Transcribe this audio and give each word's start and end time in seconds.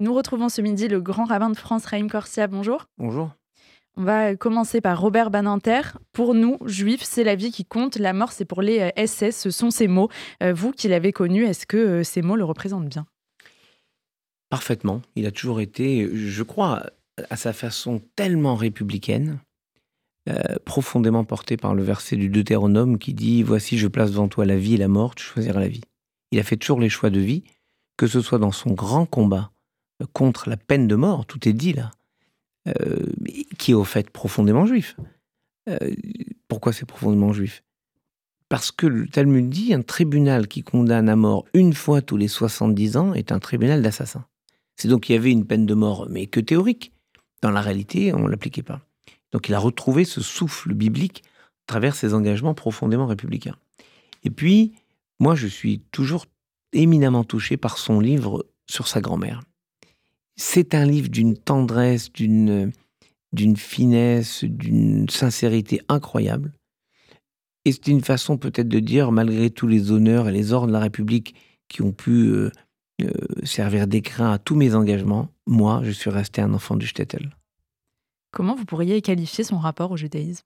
Nous 0.00 0.12
retrouvons 0.12 0.48
ce 0.48 0.60
midi 0.60 0.88
le 0.88 1.00
grand 1.00 1.24
rabbin 1.24 1.50
de 1.50 1.56
France, 1.56 1.86
Raïm 1.86 2.10
Corsia. 2.10 2.48
Bonjour. 2.48 2.86
Bonjour. 2.98 3.30
On 3.96 4.02
va 4.02 4.34
commencer 4.34 4.80
par 4.80 5.00
Robert 5.00 5.30
Baninter. 5.30 5.82
Pour 6.12 6.34
nous, 6.34 6.58
juifs, 6.66 7.04
c'est 7.04 7.22
la 7.22 7.36
vie 7.36 7.52
qui 7.52 7.64
compte. 7.64 7.96
La 7.96 8.12
mort, 8.12 8.32
c'est 8.32 8.44
pour 8.44 8.60
les 8.60 8.90
SS. 8.96 9.22
Euh, 9.22 9.30
ce 9.30 9.50
sont 9.50 9.70
ces 9.70 9.86
mots. 9.86 10.08
Euh, 10.42 10.52
vous 10.52 10.72
qui 10.72 10.88
l'avez 10.88 11.12
connu, 11.12 11.44
est-ce 11.44 11.64
que 11.64 11.76
euh, 11.76 12.02
ces 12.02 12.22
mots 12.22 12.34
le 12.34 12.42
représentent 12.42 12.88
bien? 12.88 13.06
Parfaitement. 14.50 15.00
Il 15.14 15.26
a 15.26 15.30
toujours 15.30 15.60
été, 15.60 16.10
je 16.12 16.42
crois, 16.42 16.90
à 17.30 17.36
sa 17.36 17.52
façon 17.52 18.02
tellement 18.16 18.56
républicaine, 18.56 19.38
profondément 20.64 21.24
porté 21.24 21.56
par 21.56 21.74
le 21.74 21.82
verset 21.82 22.16
du 22.16 22.28
Deutéronome 22.28 22.98
qui 22.98 23.14
dit 23.14 23.42
Voici, 23.42 23.78
je 23.78 23.88
place 23.88 24.10
devant 24.10 24.28
toi 24.28 24.44
la 24.44 24.56
vie 24.56 24.74
et 24.74 24.78
la 24.78 24.88
mort, 24.88 25.14
tu 25.14 25.24
choisiras 25.24 25.60
la 25.60 25.68
vie. 25.68 25.82
Il 26.30 26.38
a 26.38 26.42
fait 26.42 26.56
toujours 26.56 26.78
les 26.78 26.88
choix 26.88 27.10
de 27.10 27.20
vie, 27.20 27.42
que 27.96 28.06
ce 28.06 28.20
soit 28.20 28.38
dans 28.38 28.52
son 28.52 28.72
grand 28.72 29.06
combat 29.06 29.50
contre 30.12 30.48
la 30.48 30.56
peine 30.56 30.88
de 30.88 30.94
mort, 30.94 31.26
tout 31.26 31.48
est 31.48 31.52
dit 31.52 31.72
là, 31.72 31.90
euh, 32.68 33.06
qui 33.58 33.72
est 33.72 33.74
au 33.74 33.84
fait 33.84 34.10
profondément 34.10 34.66
juif. 34.66 34.96
Euh, 35.68 35.94
pourquoi 36.48 36.72
c'est 36.72 36.86
profondément 36.86 37.32
juif? 37.32 37.62
Parce 38.48 38.70
que 38.70 38.86
le 38.86 39.08
Talmud 39.08 39.48
dit 39.48 39.74
un 39.74 39.82
tribunal 39.82 40.46
qui 40.46 40.62
condamne 40.62 41.08
à 41.08 41.16
mort 41.16 41.44
une 41.54 41.72
fois 41.72 42.02
tous 42.02 42.16
les 42.16 42.28
70 42.28 42.96
ans 42.96 43.14
est 43.14 43.32
un 43.32 43.38
tribunal 43.38 43.82
d'assassins. 43.82 44.26
C'est 44.76 44.88
donc 44.88 45.04
qu'il 45.04 45.14
y 45.14 45.18
avait 45.18 45.30
une 45.30 45.46
peine 45.46 45.66
de 45.66 45.74
mort, 45.74 46.06
mais 46.10 46.26
que 46.26 46.40
théorique. 46.40 46.92
Dans 47.42 47.50
la 47.50 47.60
réalité, 47.60 48.14
on 48.14 48.20
ne 48.20 48.28
l'appliquait 48.28 48.62
pas. 48.62 48.80
Donc 49.32 49.48
il 49.48 49.54
a 49.54 49.58
retrouvé 49.58 50.04
ce 50.04 50.20
souffle 50.20 50.74
biblique 50.74 51.22
à 51.66 51.72
travers 51.72 51.94
ses 51.94 52.14
engagements 52.14 52.54
profondément 52.54 53.06
républicains. 53.06 53.56
Et 54.22 54.30
puis, 54.30 54.74
moi, 55.20 55.34
je 55.34 55.46
suis 55.46 55.80
toujours 55.90 56.26
éminemment 56.72 57.24
touché 57.24 57.56
par 57.56 57.78
son 57.78 58.00
livre 58.00 58.46
sur 58.66 58.88
sa 58.88 59.00
grand-mère. 59.00 59.42
C'est 60.36 60.74
un 60.74 60.84
livre 60.84 61.08
d'une 61.08 61.36
tendresse, 61.36 62.12
d'une 62.12 62.72
d'une 63.34 63.56
finesse, 63.56 64.44
d'une 64.44 65.08
sincérité 65.10 65.80
incroyable. 65.88 66.52
Et 67.64 67.72
c'est 67.72 67.88
une 67.88 68.02
façon 68.02 68.38
peut-être 68.38 68.68
de 68.68 68.78
dire, 68.78 69.12
malgré 69.12 69.50
tous 69.50 69.66
les 69.66 69.90
honneurs 69.90 70.28
et 70.28 70.32
les 70.32 70.52
ordres 70.52 70.68
de 70.68 70.72
la 70.72 70.80
République 70.80 71.34
qui 71.68 71.82
ont 71.82 71.92
pu 71.92 72.26
euh, 72.26 72.50
euh, 73.02 73.10
servir 73.42 73.86
d'écrin 73.86 74.32
à 74.32 74.38
tous 74.38 74.54
mes 74.54 74.74
engagements, 74.74 75.30
moi, 75.46 75.80
je 75.82 75.90
suis 75.90 76.10
resté 76.10 76.40
un 76.42 76.54
enfant 76.54 76.76
du 76.76 76.86
shtetl. 76.86 77.30
Comment 78.30 78.54
vous 78.54 78.64
pourriez 78.64 79.00
qualifier 79.02 79.44
son 79.44 79.58
rapport 79.58 79.90
au 79.90 79.96
judaïsme? 79.96 80.44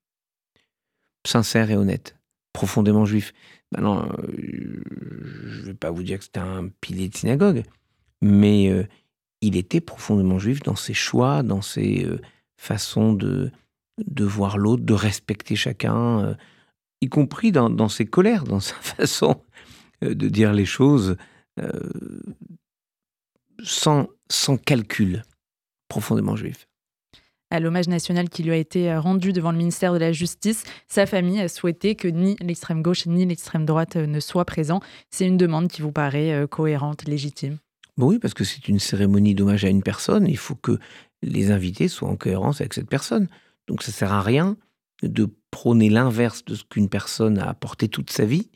Sincère 1.26 1.70
et 1.70 1.76
honnête, 1.76 2.16
profondément 2.52 3.04
juif. 3.04 3.34
Maintenant, 3.72 4.06
euh, 4.06 4.82
je 5.44 5.60
ne 5.60 5.66
vais 5.66 5.74
pas 5.74 5.90
vous 5.90 6.02
dire 6.02 6.18
que 6.18 6.24
c'était 6.24 6.40
un 6.40 6.68
pilier 6.80 7.08
de 7.08 7.16
synagogue, 7.16 7.64
mais 8.22 8.88
il 9.40 9.56
était 9.56 9.80
profondément 9.80 10.38
juif 10.38 10.62
dans 10.62 10.76
ses 10.76 10.94
choix, 10.94 11.42
dans 11.42 11.62
ses 11.62 12.04
euh, 12.04 12.20
façons 12.56 13.12
de, 13.12 13.52
voir 14.18 14.58
l'autre, 14.58 14.84
de 14.84 14.94
respecter 14.94 15.56
chacun, 15.56 16.24
euh, 16.24 16.34
y 17.00 17.08
compris 17.08 17.52
dans, 17.52 17.88
ses 17.88 18.06
colères, 18.06 18.44
dans 18.44 18.60
sa 18.60 18.74
façon 18.80 19.42
euh, 20.02 20.14
de 20.14 20.28
dire 20.28 20.52
les 20.52 20.66
choses 20.66 21.16
sans, 23.64 24.06
sans 24.30 24.56
calcul, 24.56 25.24
profondément 25.88 26.36
juif. 26.36 26.68
À 27.50 27.58
l'hommage 27.58 27.88
national 27.88 28.28
qui 28.28 28.44
lui 28.44 28.52
a 28.52 28.56
été 28.56 28.94
rendu 28.94 29.32
devant 29.32 29.50
le 29.50 29.58
ministère 29.58 29.92
de 29.92 29.98
la 29.98 30.12
Justice, 30.12 30.62
sa 30.86 31.04
famille 31.04 31.40
a 31.40 31.48
souhaité 31.48 31.96
que 31.96 32.06
ni 32.06 32.36
l'extrême 32.38 32.80
gauche 32.80 33.06
ni 33.06 33.26
l'extrême 33.26 33.64
droite 33.64 33.96
ne 33.96 34.20
soient 34.20 34.44
présents. 34.44 34.78
C'est 35.10 35.26
une 35.26 35.36
demande 35.36 35.66
qui 35.66 35.82
vous 35.82 35.90
paraît 35.90 36.46
cohérente, 36.48 37.08
légitime? 37.08 37.58
Oui, 38.06 38.18
parce 38.18 38.34
que 38.34 38.44
c'est 38.44 38.68
une 38.68 38.78
cérémonie 38.78 39.34
d'hommage 39.34 39.64
à 39.64 39.68
une 39.68 39.82
personne. 39.82 40.26
Il 40.28 40.36
faut 40.36 40.54
que 40.54 40.78
les 41.22 41.50
invités 41.50 41.88
soient 41.88 42.08
en 42.08 42.16
cohérence 42.16 42.60
avec 42.60 42.74
cette 42.74 42.88
personne. 42.88 43.28
Donc 43.66 43.82
ça 43.82 43.92
sert 43.92 44.12
à 44.12 44.22
rien 44.22 44.56
de 45.02 45.28
prôner 45.50 45.90
l'inverse 45.90 46.44
de 46.44 46.54
ce 46.54 46.64
qu'une 46.64 46.88
personne 46.88 47.38
a 47.38 47.48
apporté 47.48 47.88
toute 47.88 48.10
sa 48.10 48.24
vie 48.24 48.50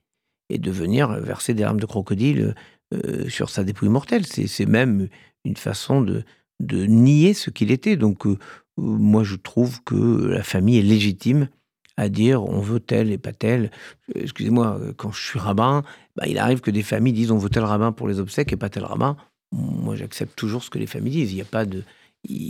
et 0.49 0.59
de 0.59 0.71
venir 0.71 1.09
verser 1.21 1.55
des 1.55 1.63
larmes 1.63 1.81
de 1.81 1.87
crocodile 1.87 2.55
euh, 2.93 3.29
sur 3.29 3.51
sa 3.51 3.65
dépouille 3.65 3.89
mortelle. 3.89 4.27
C'est 4.27 4.67
même 4.67 5.09
une 5.45 5.57
façon 5.57 6.03
de, 6.03 6.25
de 6.61 6.85
nier 6.85 7.35
ce 7.35 7.51
qu'il 7.51 7.71
était. 7.71 7.97
Donc 7.97 8.27
euh, 8.27 8.39
moi 8.77 9.25
je 9.25 9.37
trouve 9.37 9.83
que 9.85 10.27
la 10.27 10.43
famille 10.43 10.79
est 10.79 10.83
légitime 10.83 11.49
à 11.97 12.09
dire 12.09 12.43
on 12.45 12.61
veut 12.61 12.81
tel 12.81 13.11
et 13.11 13.19
pas 13.19 13.33
tel. 13.33 13.71
Excusez-moi, 14.15 14.81
quand 14.97 15.13
je 15.13 15.23
suis 15.23 15.39
rabbin, 15.39 15.83
bah, 16.17 16.27
il 16.27 16.39
arrive 16.39 16.61
que 16.61 16.71
des 16.71 16.83
familles 16.83 17.13
disent 17.13 17.31
on 17.31 17.39
veut 17.39 17.51
tel 17.51 17.65
rabbin 17.65 17.93
pour 17.93 18.09
les 18.09 18.21
obsèques 18.21 18.53
et 18.53 18.57
pas 18.57 18.69
tel 18.69 18.85
rabbin 18.85 19.17
moi 19.53 19.97
j'accepte 19.97 20.37
toujours 20.37 20.65
ce 20.65 20.71
que 20.71 20.79
les 20.79 20.87
familles 20.87 21.13
disent. 21.13 21.33
Il 21.33 21.37
n'y 21.37 21.43
a 21.43 21.47
pas 21.47 21.65
de, 21.65 21.85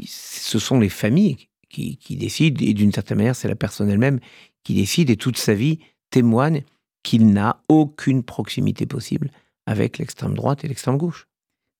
ce 0.06 0.58
sont 0.58 0.78
les 0.78 0.88
familles 0.88 1.48
qui, 1.68 1.98
décident 2.10 2.64
et 2.64 2.74
d'une 2.74 2.92
certaine 2.92 3.18
manière 3.18 3.36
c'est 3.36 3.48
la 3.48 3.56
personne 3.56 3.88
elle-même 3.88 4.20
qui 4.62 4.74
décide 4.74 5.10
et 5.10 5.16
toute 5.16 5.38
sa 5.38 5.54
vie 5.54 5.78
témoigne 6.10 6.62
qu'il 7.02 7.32
n'a 7.32 7.60
aucune 7.68 8.22
proximité 8.22 8.86
possible 8.86 9.30
avec 9.66 9.98
l'extrême 9.98 10.34
droite 10.34 10.64
et 10.64 10.68
l'extrême 10.68 10.98
gauche. 10.98 11.26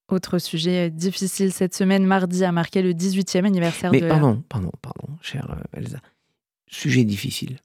Autre 0.09 0.38
sujet 0.38 0.91
difficile 0.91 1.53
cette 1.53 1.75
semaine, 1.75 2.05
mardi 2.05 2.44
a 2.44 2.53
marqué 2.53 2.82
le 2.82 2.93
18e 2.93 3.44
anniversaire 3.44 3.93
Mais 3.93 4.00
de... 4.00 4.09
pardon, 4.09 4.43
pardon, 4.49 4.72
pardon, 4.81 5.09
chère 5.21 5.50
euh, 5.50 5.78
Elsa. 5.78 6.00
Sujet 6.66 7.05
difficile. 7.05 7.59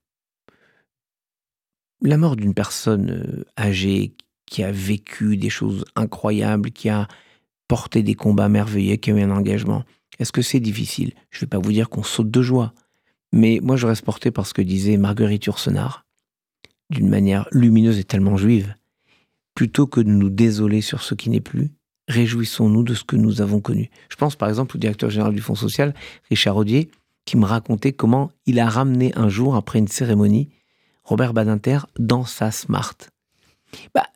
La 2.02 2.18
mort 2.18 2.36
d'une 2.36 2.54
personne 2.54 3.10
euh, 3.10 3.46
âgée 3.58 4.14
qui 4.46 4.64
a 4.64 4.72
vécu 4.72 5.36
des 5.36 5.50
choses 5.50 5.84
incroyables, 5.96 6.72
qui 6.72 6.90
a 6.90 7.08
porter 7.68 8.04
des 8.04 8.16
combats 8.16 8.50
merveilleux, 8.50 8.96
qui 8.96 9.12
ont 9.12 9.18
eu 9.18 9.22
un 9.22 9.32
engagement. 9.32 9.84
Est-ce 10.20 10.32
que 10.32 10.42
c'est 10.42 10.60
difficile? 10.60 11.14
Je 11.30 11.38
ne 11.38 11.42
vais 11.42 11.48
pas 11.48 11.60
vous 11.60 11.72
dire 11.72 11.90
qu'on 11.90 12.04
saute 12.04 12.32
de 12.32 12.42
joie. 12.42 12.74
Mais 13.32 13.60
moi, 13.62 13.76
je 13.76 13.88
reste 13.88 14.06
porté 14.06 14.32
par 14.32 14.48
ce 14.48 14.54
que 14.54 14.62
disait 14.62 14.98
Marguerite 14.98 15.46
Yourcenar, 15.46 16.06
d'une 16.90 17.10
manière 17.10 17.48
lumineuse 17.52 18.00
et 18.00 18.04
tellement 18.04 18.38
juive. 18.38 18.74
Plutôt 19.54 19.88
que 19.88 20.00
de 20.00 20.10
nous 20.10 20.30
désoler 20.30 20.82
sur 20.82 21.04
ce 21.04 21.14
qui 21.14 21.30
n'est 21.30 21.42
plus, 21.42 21.72
réjouissons-nous 22.08 22.84
de 22.84 22.94
ce 22.94 23.04
que 23.04 23.16
nous 23.16 23.42
avons 23.42 23.60
connu. 23.60 23.90
Je 24.10 24.16
pense 24.16 24.36
par 24.36 24.50
exemple 24.50 24.78
au 24.78 24.80
directeur 24.80 25.10
général 25.10 25.34
du 25.34 25.42
Fonds 25.42 25.56
social, 25.56 25.94
Richard 26.30 26.56
Audier, 26.56 26.90
qui 27.26 27.38
me 27.38 27.46
racontait 27.46 27.92
comment 27.92 28.32
il 28.46 28.60
a 28.60 28.70
ramené 28.70 29.12
un 29.16 29.30
jour, 29.30 29.56
après 29.56 29.80
une 29.80 29.88
cérémonie, 29.88 30.50
Robert 31.04 31.34
Badinter 31.34 31.80
dans 32.00 32.24
sa 32.24 32.52
Smart. 32.52 32.96
Bah, 33.94 34.08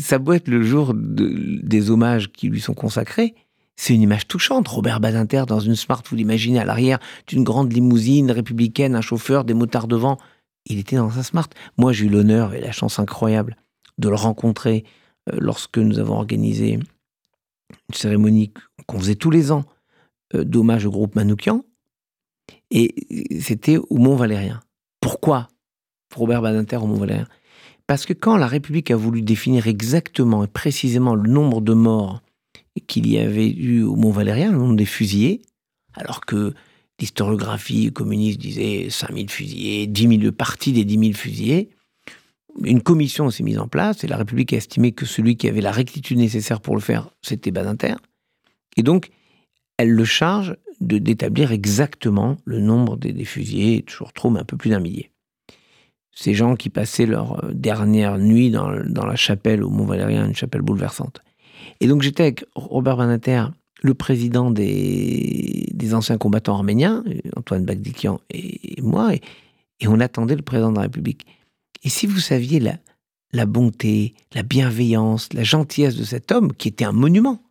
ça 0.00 0.18
peut 0.18 0.34
être 0.34 0.48
le 0.48 0.62
jour 0.62 0.92
des 0.94 1.90
hommages 1.90 2.30
qui 2.32 2.48
lui 2.48 2.60
sont 2.60 2.74
consacrés. 2.74 3.34
C'est 3.76 3.94
une 3.94 4.02
image 4.02 4.28
touchante. 4.28 4.68
Robert 4.68 5.00
Badinter 5.00 5.44
dans 5.46 5.60
une 5.60 5.74
Smart, 5.74 6.02
vous 6.08 6.16
l'imaginez, 6.16 6.60
à 6.60 6.64
l'arrière 6.64 7.00
d'une 7.26 7.42
grande 7.42 7.72
limousine 7.72 8.30
républicaine, 8.30 8.94
un 8.94 9.00
chauffeur, 9.00 9.44
des 9.44 9.54
motards 9.54 9.88
devant. 9.88 10.18
Il 10.66 10.78
était 10.78 10.96
dans 10.96 11.10
sa 11.10 11.22
Smart. 11.22 11.48
Moi, 11.76 11.92
j'ai 11.92 12.06
eu 12.06 12.08
l'honneur 12.08 12.54
et 12.54 12.60
la 12.60 12.72
chance 12.72 12.98
incroyable 12.98 13.56
de 13.98 14.08
le 14.08 14.14
rencontrer 14.14 14.84
euh, 15.32 15.36
lorsque 15.40 15.78
nous 15.78 15.98
avons 15.98 16.14
organisé 16.14 16.72
une 16.72 16.84
cérémonie 17.92 18.52
qu'on 18.86 18.98
faisait 18.98 19.16
tous 19.16 19.30
les 19.30 19.50
ans 19.50 19.64
euh, 20.34 20.44
d'hommage 20.44 20.86
au 20.86 20.90
groupe 20.90 21.16
Manoukian. 21.16 21.64
Et 22.70 23.40
c'était 23.40 23.78
au 23.78 23.96
Mont 23.98 24.16
Valérien. 24.16 24.60
Pourquoi? 25.00 25.48
Robert 26.14 26.42
Badinter 26.42 26.76
au 26.76 26.86
Mont 26.86 26.96
Valérien 26.96 27.26
parce 27.86 28.06
que 28.06 28.12
quand 28.12 28.36
la 28.36 28.46
République 28.46 28.90
a 28.90 28.96
voulu 28.96 29.22
définir 29.22 29.66
exactement 29.66 30.44
et 30.44 30.48
précisément 30.48 31.14
le 31.14 31.28
nombre 31.28 31.60
de 31.60 31.74
morts 31.74 32.22
qu'il 32.86 33.08
y 33.08 33.18
avait 33.18 33.50
eu 33.50 33.82
au 33.82 33.96
Mont 33.96 34.10
Valérien, 34.10 34.50
le 34.50 34.58
nombre 34.58 34.76
des 34.76 34.86
fusillés, 34.86 35.42
alors 35.94 36.24
que 36.24 36.54
l'historiographie 36.98 37.92
communiste 37.92 38.40
disait 38.40 38.88
5000 38.90 39.30
fusillés, 39.30 39.86
10 39.86 40.20
000 40.20 40.32
parties 40.32 40.72
des 40.72 40.84
10 40.84 40.98
000 40.98 41.12
fusillés, 41.12 41.70
une 42.62 42.82
commission 42.82 43.30
s'est 43.30 43.42
mise 43.42 43.58
en 43.58 43.68
place 43.68 44.04
et 44.04 44.06
la 44.06 44.16
République 44.16 44.52
a 44.52 44.56
estimé 44.56 44.92
que 44.92 45.06
celui 45.06 45.36
qui 45.36 45.48
avait 45.48 45.60
la 45.60 45.72
rectitude 45.72 46.18
nécessaire 46.18 46.60
pour 46.60 46.74
le 46.74 46.80
faire, 46.80 47.10
c'était 47.20 47.50
Badinter. 47.50 47.96
Et 48.76 48.82
donc, 48.82 49.10
elle 49.76 49.90
le 49.90 50.04
charge 50.04 50.56
d'établir 50.80 51.52
exactement 51.52 52.36
le 52.44 52.60
nombre 52.60 52.96
des, 52.96 53.12
des 53.12 53.24
fusillés, 53.24 53.82
toujours 53.82 54.12
trop, 54.12 54.30
mais 54.30 54.40
un 54.40 54.44
peu 54.44 54.56
plus 54.56 54.70
d'un 54.70 54.80
millier 54.80 55.10
ces 56.14 56.34
gens 56.34 56.56
qui 56.56 56.70
passaient 56.70 57.06
leur 57.06 57.44
euh, 57.44 57.52
dernière 57.52 58.18
nuit 58.18 58.50
dans, 58.50 58.70
la 58.70 59.16
chapelle 59.16 59.62
au 59.62 59.70
Mont-Valérien, 59.70 60.26
une 60.26 60.34
chapelle 60.34 60.62
bouleversante. 60.62 61.20
Et 61.80 61.88
donc 61.88 62.02
j'étais 62.02 62.22
avec 62.22 62.44
Robert 62.54 62.96
Banater, 62.96 63.46
le 63.82 63.94
président 63.94 64.50
des, 64.50 65.68
anciens 65.92 66.16
combattants 66.16 66.54
arméniens, 66.54 67.04
Antoine 67.36 67.64
Bagdikian 67.64 68.20
et, 68.30 68.80
moi, 68.80 69.14
et, 69.14 69.20
on 69.86 70.00
attendait 70.00 70.36
le 70.36 70.42
président 70.42 70.70
de 70.70 70.76
la 70.76 70.82
République. 70.82 71.26
Et 71.82 71.90
si 71.90 72.06
vous 72.06 72.20
saviez 72.20 72.58
la, 72.58 72.78
la 73.32 73.44
bonté, 73.44 74.14
la 74.32 74.42
bienveillance, 74.42 75.30
la 75.34 75.44
gentillesse 75.44 75.96
de 75.96 76.04
cet 76.04 76.32
homme, 76.32 76.54
qui 76.54 76.68
était 76.68 76.86
un 76.86 76.92
monument, 76.92 77.42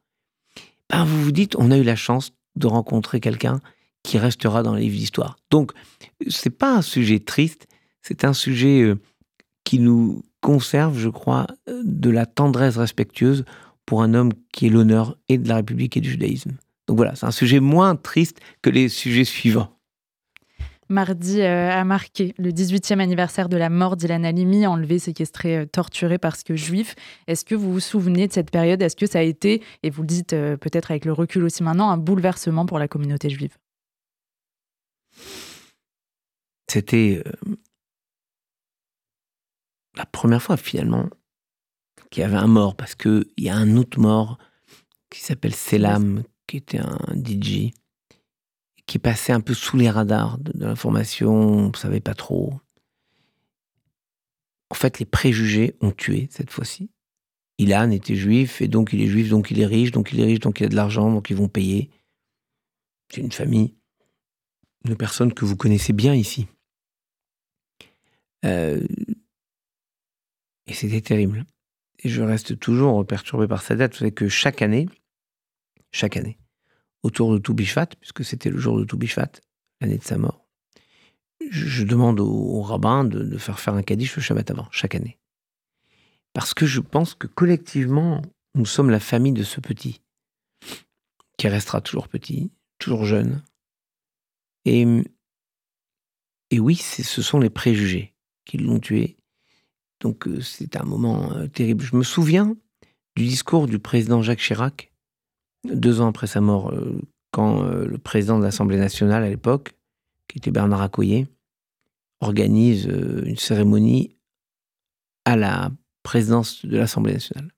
ben 0.90 1.06
vous 1.06 1.24
vous 1.24 1.32
dites, 1.32 1.56
on 1.58 1.70
a 1.70 1.78
eu 1.78 1.84
la 1.84 1.96
chance 1.96 2.32
de 2.56 2.66
rencontrer 2.66 3.20
quelqu'un 3.20 3.60
qui 4.04 4.18
restera 4.18 4.64
dans 4.64 4.74
les 4.74 4.82
livres 4.82 4.98
d'histoire. 4.98 5.38
Donc, 5.52 5.72
c'est 6.28 6.50
pas 6.50 6.76
un 6.76 6.82
sujet 6.82 7.20
triste, 7.20 7.68
c'est 8.04 8.26
un 8.26 8.34
sujet 8.34 8.82
euh, 8.84 8.96
qui 9.64 9.80
nous 9.80 10.24
conserve, 10.42 11.00
je 11.00 11.10
crois, 11.10 11.48
de 11.68 12.10
la 12.10 12.26
tendresse 12.26 12.78
respectueuse 12.78 13.46
pour 13.86 14.04
un 14.04 14.14
homme 14.14 14.34
qui 14.52 14.68
est 14.68 14.70
l'honneur 14.70 15.18
et 15.30 15.38
de 15.38 15.48
la 15.48 15.56
République 15.56 15.98
et 15.98 16.02
du 16.02 16.12
judaïsme. 16.12 16.52
Donc 16.88 16.98
voilà, 16.98 17.16
c'est 17.16 17.26
un 17.26 17.32
sujet 17.32 17.60
moins 17.60 17.96
triste 17.96 18.40
que 18.62 18.70
les 18.70 18.90
sujets 18.90 19.24
suivants. 19.24 19.70
Mardi 20.90 21.42
euh, 21.42 21.72
a 21.72 21.84
marqué 21.86 22.34
le 22.38 22.52
18e 22.52 23.00
anniversaire 23.00 23.50
de 23.50 23.58
la 23.58 23.70
mort 23.70 23.96
d'Ilan 23.96 24.24
Halimi, 24.24 24.68
enlevé, 24.68 25.00
séquestré, 25.00 25.58
euh, 25.58 25.66
torturé 25.66 26.18
parce 26.18 26.44
que 26.44 26.56
juif. 26.56 26.96
Est-ce 27.28 27.46
que 27.46 27.56
vous 27.56 27.72
vous 27.72 27.80
souvenez 27.80 28.28
de 28.28 28.34
cette 28.34 28.52
période? 28.52 28.82
Est-ce 28.82 28.98
que 28.98 29.06
ça 29.06 29.20
a 29.20 29.22
été, 29.22 29.64
et 29.82 29.90
vous 29.90 30.02
le 30.02 30.08
dites 30.08 30.34
euh, 30.34 30.58
peut-être 30.58 30.92
avec 30.92 31.06
le 31.06 31.14
recul 31.14 31.44
aussi 31.44 31.64
maintenant, 31.64 31.90
un 31.90 31.98
bouleversement 31.98 32.66
pour 32.66 32.80
la 32.80 32.88
communauté 32.88 33.30
juive? 33.30 33.58
C'était 36.70 37.24
la 39.96 40.06
première 40.06 40.42
fois 40.42 40.58
finalement 40.58 41.10
qu'il 42.10 42.22
y 42.22 42.24
avait 42.24 42.36
un 42.36 42.48
mort, 42.48 42.76
parce 42.76 42.96
qu'il 42.96 43.26
y 43.38 43.50
a 43.50 43.56
un 43.56 43.76
autre 43.78 44.00
mort 44.00 44.38
qui 45.10 45.20
s'appelle 45.20 45.56
Selam, 45.56 46.24
qui 46.48 46.58
était 46.58 46.80
un 46.80 47.00
DJ, 47.16 47.72
qui 48.86 49.00
passait 49.00 49.34
un 49.34 49.42
peu 49.42 49.54
sous 49.54 49.78
les 49.78 49.90
radars 49.90 50.38
de, 50.38 50.66
l'information, 50.66 51.34
on 51.34 51.70
ne 51.70 51.76
savait 51.76 52.00
pas 52.00 52.14
trop. 52.14 52.54
En 54.70 54.76
fait, 54.76 55.00
les 55.00 55.06
préjugés 55.06 55.76
ont 55.82 55.92
tué 55.92 56.28
cette 56.32 56.52
fois-ci. 56.52 56.90
Ilan 57.60 57.92
était 57.92 58.16
juif, 58.16 58.62
et 58.62 58.68
donc 58.68 58.94
il 58.94 59.02
est 59.02 59.08
juif, 59.08 59.30
donc 59.30 59.52
il 59.52 59.60
est 59.60 59.66
riche, 59.66 59.92
donc 59.92 60.12
il 60.12 60.20
est 60.20 60.26
riche, 60.26 60.40
donc 60.40 60.60
il 60.60 60.66
a 60.66 60.70
de 60.70 60.76
l'argent, 60.76 61.12
donc 61.12 61.30
ils 61.30 61.36
vont 61.36 61.48
payer. 61.48 61.90
C'est 63.10 63.22
une 63.22 63.32
famille 63.32 63.76
de 64.86 64.96
personnes 64.96 65.34
que 65.34 65.46
vous 65.46 65.56
connaissez 65.56 65.94
bien 65.94 66.16
ici. 66.16 66.48
Euh, 68.46 68.82
et 70.68 70.74
c'était 70.74 71.02
terrible. 71.02 71.46
Et 72.00 72.10
je 72.10 72.22
reste 72.22 72.60
toujours 72.60 73.06
perturbé 73.06 73.48
par 73.48 73.62
cette 73.62 73.78
date. 73.78 74.02
Vous 74.02 74.12
que 74.12 74.28
chaque 74.28 74.62
année, 74.62 74.88
chaque 75.92 76.18
année, 76.18 76.38
autour 77.04 77.32
de 77.32 77.38
Toubishvat, 77.38 77.88
puisque 78.00 78.26
c'était 78.26 78.50
le 78.50 78.58
jour 78.58 78.78
de 78.78 78.84
Toubishvat, 78.84 79.32
l'année 79.82 79.98
de 79.98 80.04
sa 80.04 80.18
mort, 80.18 80.46
je, 81.50 81.84
demande 81.84 82.20
au, 82.20 82.62
rabbin 82.62 83.04
de, 83.04 83.38
faire 83.38 83.60
faire 83.60 83.74
un 83.74 83.84
kaddish 83.84 84.16
le 84.16 84.22
Shabbat 84.22 84.50
avant, 84.52 84.68
chaque 84.72 84.96
année. 84.96 85.20
Parce 86.34 86.54
que 86.54 86.66
je 86.66 86.80
pense 86.80 87.14
que 87.14 87.28
collectivement, 87.28 88.22
nous 88.56 88.66
sommes 88.66 88.90
la 88.90 89.00
famille 89.00 89.34
de 89.34 89.44
ce 89.44 89.60
petit, 89.60 90.02
qui 91.38 91.48
restera 91.48 91.82
toujours 91.82 92.08
petit, 92.08 92.52
toujours 92.80 93.06
jeune. 93.06 93.44
Et, 94.66 94.86
et 96.50 96.60
oui, 96.60 96.76
ce 96.76 97.22
sont 97.22 97.40
les 97.40 97.50
préjugés 97.50 98.14
qui 98.46 98.58
l'ont 98.58 98.80
tué. 98.80 99.18
Donc 100.04 100.28
euh, 100.28 100.42
c'est 100.42 100.76
un 100.76 100.84
moment 100.84 101.34
euh, 101.34 101.48
terrible. 101.48 101.84
Je 101.84 101.96
me 101.96 102.04
souviens 102.04 102.56
du 103.16 103.26
discours 103.26 103.68
du 103.68 103.80
président 103.80 104.22
Jacques 104.22 104.40
Chirac, 104.40 104.92
deux 105.64 106.02
ans 106.02 106.10
après 106.10 106.28
sa 106.28 106.42
mort, 106.42 106.72
euh, 106.72 107.00
quand 107.32 107.64
le 107.64 107.98
président 107.98 108.38
de 108.38 108.44
l'Assemblée 108.44 108.78
nationale 108.78 109.24
à 109.24 109.30
l'époque, 109.30 109.74
qui 110.28 110.38
était 110.38 110.52
Bernard 110.52 110.84
Accoyer, 110.84 111.28
organise 112.22 112.86
une 112.86 113.38
cérémonie 113.38 114.16
à 115.26 115.36
la 115.36 115.72
présidence 116.04 116.64
de 116.64 116.78
l'Assemblée 116.78 117.14
nationale. 117.14 117.50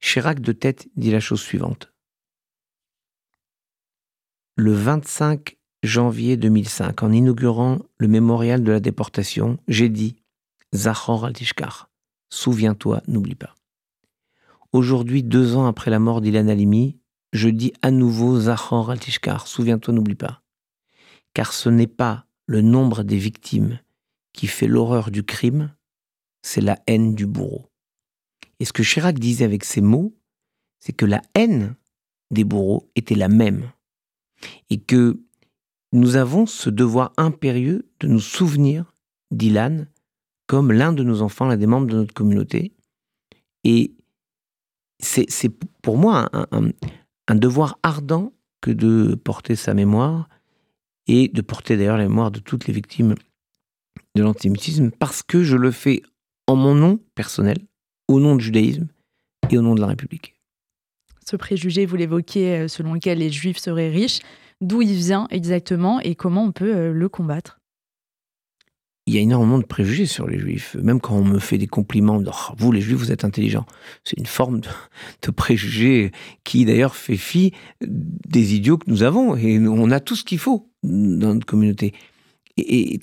Chirac 0.00 0.40
de 0.40 0.50
tête 0.50 0.88
dit 0.96 1.12
la 1.12 1.20
chose 1.20 1.40
suivante. 1.40 1.92
Le 4.56 4.72
25 4.72 5.56
janvier 5.84 6.36
2005, 6.36 7.04
en 7.04 7.12
inaugurant 7.12 7.78
le 7.98 8.08
mémorial 8.08 8.64
de 8.64 8.72
la 8.72 8.80
déportation, 8.80 9.58
j'ai 9.68 9.88
dit 9.88 10.16
Zachor 10.74 11.24
al 11.24 11.32
Souviens-toi, 12.30 13.02
n'oublie 13.06 13.34
pas. 13.34 13.54
Aujourd'hui, 14.72 15.22
deux 15.22 15.56
ans 15.56 15.66
après 15.66 15.90
la 15.90 15.98
mort 15.98 16.20
d'Ilan 16.20 16.48
Halimi, 16.48 16.98
je 17.32 17.48
dis 17.48 17.72
à 17.82 17.90
nouveau 17.90 18.38
Zachor 18.40 18.90
al 18.90 18.98
Souviens-toi, 19.46 19.94
n'oublie 19.94 20.14
pas. 20.14 20.42
Car 21.32 21.52
ce 21.52 21.68
n'est 21.68 21.86
pas 21.86 22.26
le 22.46 22.60
nombre 22.60 23.02
des 23.02 23.16
victimes 23.16 23.80
qui 24.32 24.46
fait 24.46 24.66
l'horreur 24.66 25.10
du 25.10 25.24
crime, 25.24 25.74
c'est 26.42 26.60
la 26.60 26.78
haine 26.86 27.14
du 27.14 27.26
bourreau. 27.26 27.70
Et 28.60 28.64
ce 28.64 28.72
que 28.72 28.82
Chirac 28.82 29.18
disait 29.18 29.44
avec 29.44 29.64
ces 29.64 29.80
mots, 29.80 30.14
c'est 30.80 30.92
que 30.92 31.06
la 31.06 31.22
haine 31.34 31.76
des 32.30 32.44
bourreaux 32.44 32.90
était 32.94 33.14
la 33.14 33.28
même. 33.28 33.70
Et 34.70 34.80
que 34.80 35.20
nous 35.92 36.16
avons 36.16 36.46
ce 36.46 36.70
devoir 36.70 37.12
impérieux 37.16 37.90
de 38.00 38.08
nous 38.08 38.20
souvenir 38.20 38.92
d'Ilan 39.30 39.86
comme 40.48 40.72
l'un 40.72 40.92
de 40.92 41.04
nos 41.04 41.22
enfants, 41.22 41.46
l'un 41.46 41.56
des 41.56 41.66
membres 41.66 41.86
de 41.86 41.94
notre 41.94 42.14
communauté. 42.14 42.72
Et 43.62 43.94
c'est 44.98 45.50
pour 45.82 45.96
moi 45.98 46.28
un, 46.32 47.34
devoir 47.36 47.78
ardent 47.84 48.32
que 48.60 48.72
de 48.72 49.14
porter 49.14 49.54
sa 49.54 49.74
mémoire 49.74 50.28
et 51.06 51.28
de 51.28 51.40
porter 51.42 51.76
d'ailleurs 51.76 51.98
la 51.98 52.08
mémoire 52.08 52.32
de 52.32 52.40
toutes 52.40 52.66
les 52.66 52.72
victimes 52.72 53.14
de 54.16 54.22
l'antisémitisme 54.22 54.90
parce 54.90 55.22
que 55.22 55.44
je 55.44 55.56
le 55.56 55.70
fais 55.70 56.02
en 56.48 56.56
mon 56.56 56.74
nom 56.74 56.98
personnel, 57.14 57.58
au 58.08 58.18
nom 58.18 58.34
du 58.34 58.44
judaïsme 58.46 58.88
et 59.50 59.58
au 59.58 59.62
nom 59.62 59.74
de 59.74 59.80
la 59.80 59.86
République. 59.86 60.34
Ce 61.24 61.36
préjugé, 61.36 61.84
vous 61.84 61.96
l'évoquez, 61.96 62.56
euh, 62.56 62.68
selon 62.68 62.94
lequel 62.94 63.18
les 63.18 63.30
juifs 63.30 63.58
seraient 63.58 63.90
riches, 63.90 64.20
d'où 64.62 64.80
il 64.80 64.94
vient 64.94 65.28
exactement 65.30 66.00
et 66.00 66.14
comment 66.14 66.44
on 66.44 66.52
peut 66.52 66.74
euh, 66.74 66.92
le 66.92 67.08
combattre 67.10 67.57
il 69.08 69.14
y 69.14 69.18
a 69.18 69.22
énormément 69.22 69.58
de 69.58 69.64
préjugés 69.64 70.04
sur 70.04 70.28
les 70.28 70.38
juifs. 70.38 70.76
Même 70.82 71.00
quand 71.00 71.14
on 71.14 71.24
me 71.24 71.38
fait 71.38 71.56
des 71.56 71.66
compliments, 71.66 72.22
oh, 72.24 72.52
vous 72.58 72.72
les 72.72 72.82
juifs, 72.82 72.98
vous 72.98 73.10
êtes 73.10 73.24
intelligents. 73.24 73.64
C'est 74.04 74.18
une 74.18 74.26
forme 74.26 74.60
de, 74.60 74.68
de 75.22 75.30
préjugé 75.30 76.12
qui 76.44 76.66
d'ailleurs 76.66 76.94
fait 76.94 77.16
fi 77.16 77.54
des 77.80 78.54
idiots 78.54 78.76
que 78.76 78.90
nous 78.90 79.02
avons. 79.02 79.34
Et 79.34 79.58
on 79.66 79.90
a 79.90 80.00
tout 80.00 80.14
ce 80.14 80.24
qu'il 80.24 80.38
faut 80.38 80.70
dans 80.82 81.32
notre 81.32 81.46
communauté. 81.46 81.94
Et, 82.58 83.00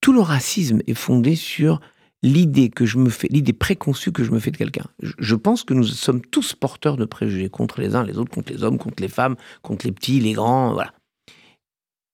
tout 0.00 0.12
le 0.12 0.20
racisme 0.20 0.78
est 0.86 0.94
fondé 0.94 1.34
sur 1.34 1.80
l'idée 2.22 2.68
que 2.68 2.86
je 2.86 2.98
me 2.98 3.10
fais, 3.10 3.26
l'idée 3.32 3.52
préconçue 3.52 4.12
que 4.12 4.22
je 4.22 4.30
me 4.30 4.38
fais 4.38 4.52
de 4.52 4.56
quelqu'un. 4.56 4.84
Je 5.00 5.34
pense 5.34 5.64
que 5.64 5.74
nous 5.74 5.82
sommes 5.82 6.20
tous 6.20 6.54
porteurs 6.54 6.96
de 6.96 7.04
préjugés 7.04 7.48
contre 7.48 7.80
les 7.80 7.96
uns, 7.96 8.04
les 8.04 8.16
autres, 8.16 8.30
contre 8.30 8.52
les 8.52 8.62
hommes, 8.62 8.78
contre 8.78 9.02
les 9.02 9.08
femmes, 9.08 9.34
contre 9.62 9.86
les 9.86 9.92
petits, 9.92 10.20
les 10.20 10.34
grands, 10.34 10.72
voilà. 10.72 10.92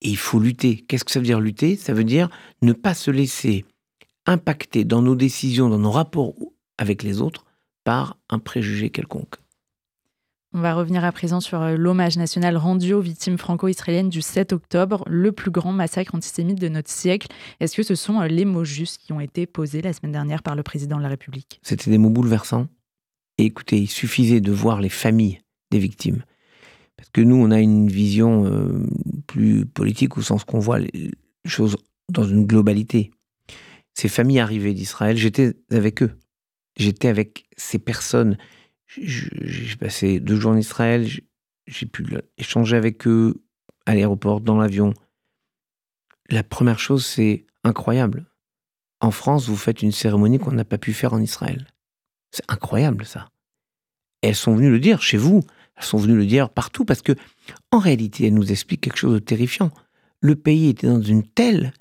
Et 0.05 0.11
il 0.11 0.17
faut 0.17 0.39
lutter. 0.39 0.77
Qu'est-ce 0.77 1.05
que 1.05 1.11
ça 1.11 1.19
veut 1.19 1.27
dire 1.27 1.41
lutter? 1.41 1.77
Ça 1.77 1.95
veut 1.95 2.05
dire 2.05 2.29
ne 2.63 2.73
pas 2.73 2.95
se 2.95 3.11
laisser 3.11 3.65
impacter 4.27 4.85
dans 4.85 5.03
nos 5.03 5.17
décisions, 5.17 5.69
dans 5.69 5.79
nos 5.79 5.91
rapports 5.91 6.35
avec 6.79 7.03
les 7.03 7.21
autres, 7.21 7.45
par 7.85 8.17
un 8.31 8.39
préjugé 8.39 8.91
quelconque. 8.91 9.37
On 10.57 10.61
va 10.61 10.75
revenir 10.75 11.05
à 11.05 11.11
présent 11.11 11.41
sur 11.41 11.61
euh, 11.61 11.77
l'hommage 11.77 12.17
national 12.17 12.57
rendu 12.57 12.93
aux 12.93 13.01
victimes 13.01 13.39
franco-israéliennes 13.39 14.09
du 14.09 14.23
7 14.23 14.53
octobre, 14.53 15.03
le 15.09 15.33
plus 15.33 15.51
grand 15.51 15.73
massacre 15.73 16.15
antisémite 16.15 16.61
de 16.61 16.69
notre 16.69 16.91
siècle. 16.91 17.27
Est-ce 17.59 17.77
que 17.77 17.83
ce 17.83 17.97
sont 17.97 18.21
euh, 18.21 18.29
les 18.29 18.45
mots 18.45 18.65
justes 18.65 19.01
qui 19.05 19.13
ont 19.13 19.19
été 19.19 19.47
posés 19.47 19.83
la 19.83 19.93
semaine 19.93 20.13
dernière 20.13 20.45
par 20.45 20.55
le 20.55 20.63
président 20.63 20.97
de 20.97 21.03
la 21.03 21.09
République? 21.09 21.61
C'était 21.63 21.91
des 21.91 21.99
mots 21.99 22.11
bouleversants. 22.11 22.69
Et 23.37 23.47
écoutez, 23.47 23.79
il 23.79 23.89
suffisait 23.89 24.41
de 24.41 24.53
voir 24.53 24.81
les 24.81 24.89
familles 24.89 25.41
des 25.73 25.81
victimes. 25.81 26.23
Parce 26.97 27.11
que 27.11 27.21
nous, 27.21 27.37
on 27.37 27.51
a 27.51 27.61
une 27.61 27.89
vision 27.89 28.47
euh, 28.47 28.87
plus 29.27 29.67
politique 29.67 30.17
au 30.17 30.23
sens 30.23 30.45
qu'on 30.45 30.59
voit 30.59 30.79
les 30.79 31.11
choses 31.47 31.77
dans 32.09 32.25
une 32.25 32.47
globalité. 32.47 33.11
Ces 33.95 34.09
familles 34.09 34.41
arrivées 34.41 34.75
d'Israël, 34.75 35.17
j'étais 35.17 35.55
avec 35.71 36.03
eux. 36.03 36.13
J'étais 36.77 37.09
avec 37.09 37.47
ces 37.57 37.79
personnes. 37.79 38.37
J'ai 38.87 39.77
passé 39.77 40.21
deux 40.21 40.37
jours 40.37 40.53
en 40.53 40.57
Israël, 40.57 41.09
j'ai 41.67 41.87
pu 41.87 42.07
échanger 42.39 42.77
avec 42.77 43.07
eux 43.07 43.43
à 43.87 43.95
l'aéroport, 43.95 44.41
dans 44.41 44.57
l'avion. 44.57 44.95
La 46.31 46.43
première 46.43 46.79
chose, 46.79 47.05
c'est 47.05 47.47
incroyable. 47.65 48.27
En 49.01 49.11
France, 49.11 49.49
vous 49.49 49.57
faites 49.57 49.83
une 49.83 49.93
cérémonie 49.93 50.39
qu'on 50.39 50.53
n'a 50.53 50.65
pas 50.65 50.79
pu 50.79 50.93
faire 50.93 51.13
en 51.13 51.21
Israël. 51.21 51.67
C'est 52.31 52.45
incroyable 52.49 53.05
ça. 53.05 53.31
elles 54.23 54.35
sont 54.35 54.55
venues 54.55 54.71
le 54.71 54.81
dire 54.81 55.03
chez 55.03 55.19
vous. 55.19 55.45
Elles 55.77 55.85
sont 55.85 55.99
venues 55.99 56.17
le 56.17 56.27
dire 56.27 56.51
partout 56.51 56.85
parce 56.85 57.03
que, 57.03 57.13
en 57.73 57.79
réalité, 57.79 58.27
elles 58.27 58.35
nous 58.35 58.53
expliquent 58.53 58.83
quelque 58.83 58.99
chose 58.99 59.15
de 59.15 59.19
terrifiant. 59.19 59.71
Le 60.21 60.37
pays 60.37 60.69
était 60.69 60.87
dans 60.87 61.03
une 61.03 61.25
telle 61.25 61.73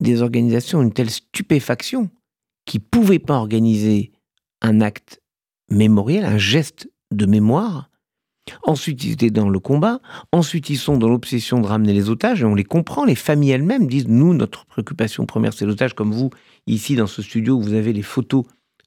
désorganisation, 0.00 0.82
une 0.82 0.92
telle 0.92 1.10
stupéfaction, 1.10 2.10
qu'ils 2.64 2.80
ne 2.80 2.86
pouvaient 2.86 3.18
pas 3.18 3.36
organiser 3.36 4.12
un 4.60 4.80
acte 4.80 5.20
mémoriel, 5.70 6.24
un 6.24 6.38
geste 6.38 6.88
de 7.10 7.26
mémoire. 7.26 7.88
Ensuite, 8.64 9.04
ils 9.04 9.12
étaient 9.12 9.30
dans 9.30 9.48
le 9.48 9.58
combat. 9.60 10.00
Ensuite, 10.32 10.68
ils 10.68 10.76
sont 10.76 10.96
dans 10.96 11.08
l'obsession 11.08 11.60
de 11.60 11.66
ramener 11.66 11.92
les 11.92 12.10
otages. 12.10 12.42
Et 12.42 12.44
on 12.44 12.54
les 12.54 12.64
comprend. 12.64 13.04
Les 13.04 13.14
familles 13.14 13.52
elles-mêmes 13.52 13.86
disent 13.86 14.08
Nous, 14.08 14.34
notre 14.34 14.66
préoccupation 14.66 15.26
première, 15.26 15.52
c'est 15.52 15.64
l'otage. 15.64 15.94
Comme 15.94 16.12
vous, 16.12 16.30
ici, 16.66 16.96
dans 16.96 17.06
ce 17.06 17.22
studio, 17.22 17.60
vous 17.60 17.72
avez 17.72 17.92
les 17.92 18.02
photos 18.02 18.44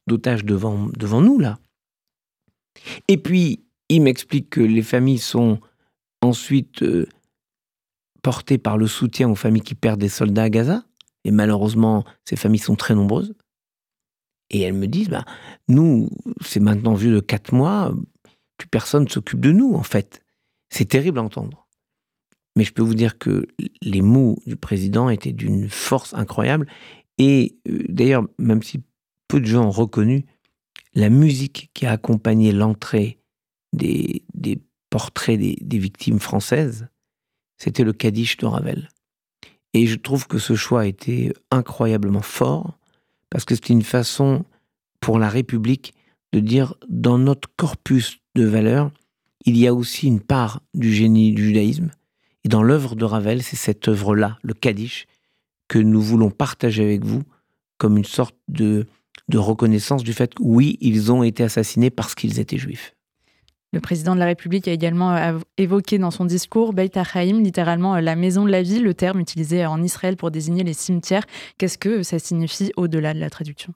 d'otages 0.08 0.44
devant, 0.44 0.90
devant 0.98 1.22
nous, 1.22 1.40
là. 1.40 1.58
Et 3.08 3.18
puis, 3.18 3.65
il 3.90 4.02
m'explique 4.02 4.50
que 4.50 4.62
les 4.62 4.82
familles 4.82 5.20
sont 5.20 5.60
ensuite 6.22 6.82
euh, 6.84 7.08
portées 8.22 8.58
par 8.58 8.78
le 8.78 8.88
soutien 8.88 9.30
aux 9.30 9.36
familles 9.36 9.62
qui 9.62 9.76
perdent 9.76 10.00
des 10.00 10.10
soldats 10.10 10.44
à 10.44 10.50
Gaza. 10.50 10.84
Et 11.24 11.32
malheureusement, 11.32 12.04
ces 12.24 12.36
familles 12.36 12.60
sont 12.60 12.76
très 12.76 12.96
nombreuses. 12.96 13.34
Et 14.50 14.62
elles 14.62 14.74
me 14.74 14.88
disent, 14.88 15.10
bah, 15.10 15.26
nous, 15.68 16.10
c'est 16.42 16.60
maintenant 16.60 16.94
vu 16.94 17.12
de 17.12 17.20
quatre 17.20 17.54
mois, 17.54 17.94
plus 18.58 18.68
personne 18.68 19.08
s'occupe 19.08 19.40
de 19.40 19.52
nous, 19.52 19.74
en 19.74 19.84
fait. 19.84 20.22
C'est 20.70 20.86
terrible 20.86 21.20
à 21.20 21.24
entendre. 21.24 21.68
Mais 22.56 22.64
je 22.64 22.74
peux 22.74 22.84
vous 22.84 22.96
dire 22.96 23.18
que 23.18 23.48
les 23.82 24.02
mots 24.02 24.38
du 24.46 24.56
président 24.56 25.10
étaient 25.10 25.34
d'une 25.34 25.70
force 25.70 26.14
incroyable. 26.14 26.68
Et 27.18 27.58
euh, 27.68 27.84
d'ailleurs, 27.90 28.26
même 28.38 28.64
si 28.64 28.82
peu 29.28 29.40
de 29.40 29.46
gens 29.46 29.66
ont 29.66 29.72
reconnu, 29.72 30.26
la 30.94 31.10
musique 31.10 31.70
qui 31.74 31.86
a 31.86 31.92
accompagné 31.92 32.52
l'entrée 32.52 33.20
des, 33.76 34.24
portraits 34.90 35.40
des, 35.40 35.78
victimes 35.78 36.20
françaises, 36.20 36.88
c'était 37.58 37.84
le 37.84 37.94
Kaddish 37.94 38.38
de 38.38 38.46
Ravel. 38.46 38.90
Et 39.74 39.88
je 39.88 39.96
trouve 39.96 40.28
que 40.28 40.40
ce 40.40 40.56
choix 40.56 40.88
été 40.88 41.34
incroyablement 41.52 42.22
fort, 42.22 42.78
parce 43.30 43.44
que 43.46 43.56
c'était 43.56 43.74
une 43.74 43.82
façon 43.82 44.46
pour 45.02 45.20
la 45.20 45.30
République 45.30 45.94
de 46.32 46.40
dire, 46.40 46.76
dans 46.90 47.18
notre 47.18 47.50
corpus 47.56 48.18
de 48.36 48.46
valeurs, 48.46 48.92
il 49.46 49.58
y 49.58 49.68
a 49.68 49.74
aussi 49.74 50.08
une 50.08 50.22
part 50.22 50.62
du 50.74 50.94
génie 50.94 51.34
du 51.34 51.46
judaïsme. 51.46 51.92
Et 52.44 52.50
dans 52.50 52.64
l'œuvre 52.64 52.96
de 52.96 53.06
Ravel, 53.06 53.44
c'est 53.44 53.56
cette 53.56 53.88
œuvre-là, 53.88 54.38
le 54.44 54.54
Kaddish, 54.54 55.08
que 55.68 55.80
nous 55.80 56.02
voulons 56.02 56.32
partager 56.32 56.84
avec 56.84 57.04
vous 57.04 57.24
comme 57.78 57.98
une 57.98 58.06
sorte 58.06 58.36
de, 58.48 58.88
de 59.30 59.38
reconnaissance 59.38 60.04
du 60.04 60.14
fait 60.14 60.34
que 60.34 60.44
oui, 60.44 60.78
ils 60.82 61.12
ont 61.12 61.24
été 61.24 61.44
assassinés 61.44 61.90
parce 61.90 62.16
qu'ils 62.16 62.40
étaient 62.40 62.58
juifs. 62.58 62.95
Le 63.76 63.82
président 63.82 64.16
de 64.16 64.20
la 64.20 64.26
République 64.26 64.70
a 64.70 64.72
également 64.72 65.14
euh, 65.14 65.38
évoqué 65.58 65.98
dans 65.98 66.10
son 66.10 66.24
discours 66.24 66.72
Beit 66.72 66.98
HaChaim, 66.98 67.42
littéralement 67.42 67.96
euh, 67.96 68.00
la 68.00 68.16
maison 68.16 68.46
de 68.46 68.50
la 68.50 68.62
vie, 68.62 68.80
le 68.80 68.94
terme 68.94 69.20
utilisé 69.20 69.66
en 69.66 69.84
Israël 69.84 70.16
pour 70.16 70.32
désigner 70.32 70.64
les 70.64 70.74
cimetières. 70.74 71.26
Qu'est-ce 71.58 71.78
que 71.78 72.02
ça 72.02 72.18
signifie 72.18 72.72
au-delà 72.78 73.14
de 73.14 73.20
la 73.20 73.30
traduction? 73.30 73.74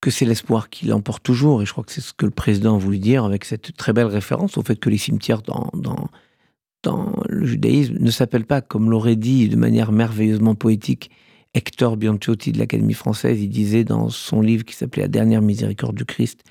Que 0.00 0.10
c'est 0.10 0.24
l'espoir 0.24 0.70
qui 0.70 0.86
l'emporte 0.86 1.22
toujours, 1.22 1.60
et 1.60 1.66
je 1.66 1.72
crois 1.72 1.84
que 1.84 1.92
c'est 1.92 2.00
ce 2.00 2.14
que 2.14 2.24
le 2.24 2.30
président 2.30 2.76
a 2.76 2.78
voulu 2.78 2.98
dire 2.98 3.26
avec 3.26 3.44
cette 3.44 3.76
très 3.76 3.92
belle 3.92 4.06
référence 4.06 4.56
au 4.56 4.62
fait 4.62 4.76
que 4.76 4.88
les 4.88 4.96
cimetières 4.96 5.42
dans, 5.42 5.70
dans, 5.74 7.12
le 7.28 7.44
judaïsme 7.44 7.98
ne 8.00 8.10
s'appellent 8.10 8.46
pas, 8.46 8.62
comme 8.62 8.90
l'aurait 8.90 9.16
dit 9.16 9.50
de 9.50 9.56
manière 9.56 9.92
merveilleusement 9.92 10.54
poétique 10.54 11.10
Hector 11.52 11.98
Bianchotti 11.98 12.52
de 12.52 12.58
l'Académie 12.58 12.94
française, 12.94 13.42
il 13.42 13.50
disait 13.50 13.84
dans 13.84 14.08
son 14.08 14.40
livre 14.40 14.64
qui 14.64 14.74
s'appelait 14.74 15.02
La 15.02 15.08
dernière 15.08 15.42
miséricorde 15.42 15.94
du 15.94 16.06
Christ, 16.06 16.42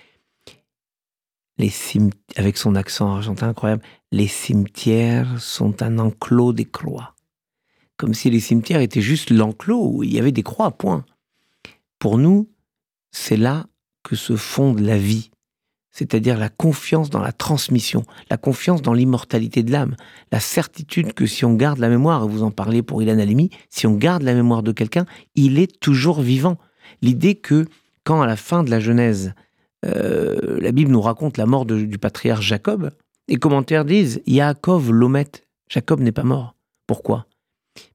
les 1.58 1.72
avec 2.36 2.58
son 2.58 2.76
accent 2.76 3.14
argentin 3.14 3.50
incroyable, 3.50 3.84
les 4.12 4.28
cimetières 4.28 5.40
sont 5.40 5.82
un 5.82 6.00
enclos 6.00 6.54
des 6.54 6.66
croix. 6.66 7.16
Comme 7.98 8.14
si 8.14 8.30
les 8.30 8.40
cimetières 8.40 8.82
étaient 8.82 9.02
juste 9.02 9.30
l'enclos 9.30 9.88
où 9.88 10.04
il 10.04 10.14
y 10.14 10.20
avait 10.20 10.32
des 10.32 10.44
croix, 10.44 10.72
point. 10.72 11.06
Pour 12.00 12.18
nous, 12.18 12.50
c'est 13.12 13.38
là 13.38 13.68
que 14.02 14.16
se 14.16 14.36
fonde 14.36 14.80
la 14.80 14.98
vie, 14.98 15.30
c'est-à-dire 15.92 16.38
la 16.38 16.50
confiance 16.50 17.10
dans 17.10 17.22
la 17.22 17.32
transmission, 17.32 18.04
la 18.30 18.38
confiance 18.38 18.82
dans 18.82 18.94
l'immortalité 18.94 19.64
de 19.64 19.72
l'âme, 19.72 19.96
la 20.32 20.40
certitude 20.40 21.14
que 21.14 21.28
si 21.28 21.46
on 21.46 21.54
garde 21.54 21.78
la 21.78 21.88
mémoire, 21.88 22.26
et 22.26 22.28
vous 22.28 22.44
en 22.44 22.52
parlez 22.52 22.82
pour 22.82 23.02
Ilan 23.02 23.20
Halimi, 23.20 23.52
si 23.70 23.86
on 23.88 23.94
garde 23.94 24.24
la 24.24 24.34
mémoire 24.34 24.64
de 24.64 24.72
quelqu'un, 24.72 25.06
il 25.36 25.60
est 25.60 25.80
toujours 25.80 26.22
vivant. 26.22 26.58
L'idée 27.02 27.36
que 27.36 27.66
quand 28.04 28.22
à 28.22 28.28
la 28.28 28.36
fin 28.36 28.64
de 28.64 28.72
la 28.72 28.80
Genèse, 28.80 29.34
euh, 29.84 30.60
la 30.60 30.72
Bible 30.72 30.92
nous 30.92 31.02
raconte 31.02 31.38
la 31.38 31.46
mort 31.46 31.66
du 31.66 31.98
patriarche 31.98 32.46
Jacob, 32.46 32.92
les 33.28 33.38
commentaires 33.38 33.86
disent 33.86 34.22
Yaakov 34.26 34.92
l'omet, 34.92 35.32
Jacob 35.70 36.02
n'est 36.02 36.12
pas 36.12 36.24
mort. 36.24 36.56
Pourquoi? 36.88 37.26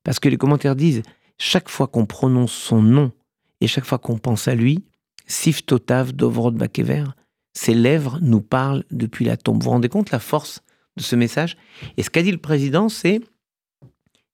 Parce 0.05 0.19
que 0.19 0.29
les 0.29 0.37
commentaires 0.37 0.77
disent 0.77 1.03
chaque 1.39 1.69
fois 1.69 1.87
qu'on 1.87 2.07
prononce 2.07 2.53
son 2.53 2.83
nom 2.83 3.13
et 3.61 3.67
chaque 3.67 3.85
fois 3.85 3.99
qu'on 3.99 4.19
pense 4.19 4.49
à 4.49 4.55
lui, 4.55 4.85
Siftotav 5.27 6.13
Dovrod 6.13 6.57
Bakever, 6.57 7.05
ses 7.53 7.75
lèvres 7.75 8.19
nous 8.23 8.41
parlent 8.41 8.85
depuis 8.91 9.25
la 9.25 9.37
tombe. 9.37 9.59
Vous 9.59 9.65
vous 9.65 9.71
rendez 9.71 9.89
compte 9.89 10.11
la 10.11 10.19
force 10.19 10.63
de 10.97 11.03
ce 11.03 11.17
message? 11.17 11.57
Et 11.97 12.03
ce 12.03 12.11
qu'a 12.11 12.23
dit 12.23 12.33
le 12.33 12.39
président, 12.39 12.89
c'est 12.89 13.21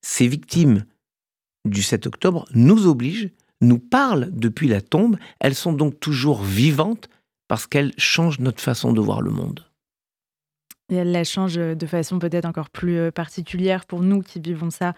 ces 0.03 0.29
victimes 0.29 0.85
du 1.65 1.83
7 1.83 2.07
octobre 2.07 2.45
nous 2.55 2.87
obligent, 2.87 3.31
nous 3.61 3.79
parlent 3.79 4.29
depuis 4.33 4.69
la 4.69 4.81
tombe, 4.81 5.17
elles 5.41 5.55
sont 5.55 5.73
donc 5.73 5.99
toujours 5.99 6.43
vivantes 6.43 7.09
parce 7.55 7.69
qu'elles 7.69 7.93
changent 7.99 8.41
notre 8.41 8.61
façon 8.61 8.93
de 8.93 9.01
voir 9.01 9.23
le 9.23 9.31
monde. 9.31 9.65
Et 10.89 10.97
elles 10.97 11.13
la 11.13 11.23
changent 11.23 11.55
de 11.55 11.87
façon 11.87 12.19
peut-être 12.19 12.47
encore 12.47 12.69
plus 12.69 12.99
euh, 12.99 13.11
particulière 13.13 13.87
pour 13.87 14.01
nous 14.01 14.23
qui 14.23 14.41
vivons 14.41 14.71
ça 14.71 14.93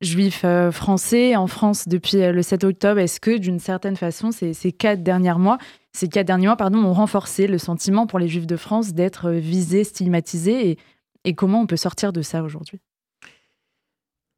juifs 0.00 0.40
euh, 0.46 0.72
français 0.72 1.36
en 1.36 1.48
France 1.48 1.86
depuis 1.86 2.22
euh, 2.22 2.32
le 2.32 2.40
7 2.40 2.64
octobre. 2.64 2.98
Est-ce 2.98 3.20
que 3.20 3.36
d'une 3.36 3.58
certaine 3.58 3.96
façon, 3.96 4.30
ces, 4.32 4.54
quatre 4.72 5.02
derniers 5.02 5.34
mois, 5.34 5.58
ces 5.92 6.08
quatre 6.08 6.28
derniers 6.28 6.46
mois 6.46 6.56
pardon, 6.56 6.78
ont 6.78 6.94
renforcé 6.94 7.46
le 7.46 7.58
sentiment 7.58 8.06
pour 8.06 8.18
les 8.18 8.28
juifs 8.28 8.46
de 8.46 8.56
France 8.56 8.94
d'être 8.94 9.26
euh, 9.26 9.38
visés, 9.38 9.84
stigmatisés 9.84 10.70
et, 10.70 10.78
et, 11.24 11.34
comment 11.34 11.60
on 11.60 11.66
peut 11.66 11.76
sortir 11.76 12.14
de 12.14 12.22
ça 12.22 12.42
aujourd'hui? 12.42 12.80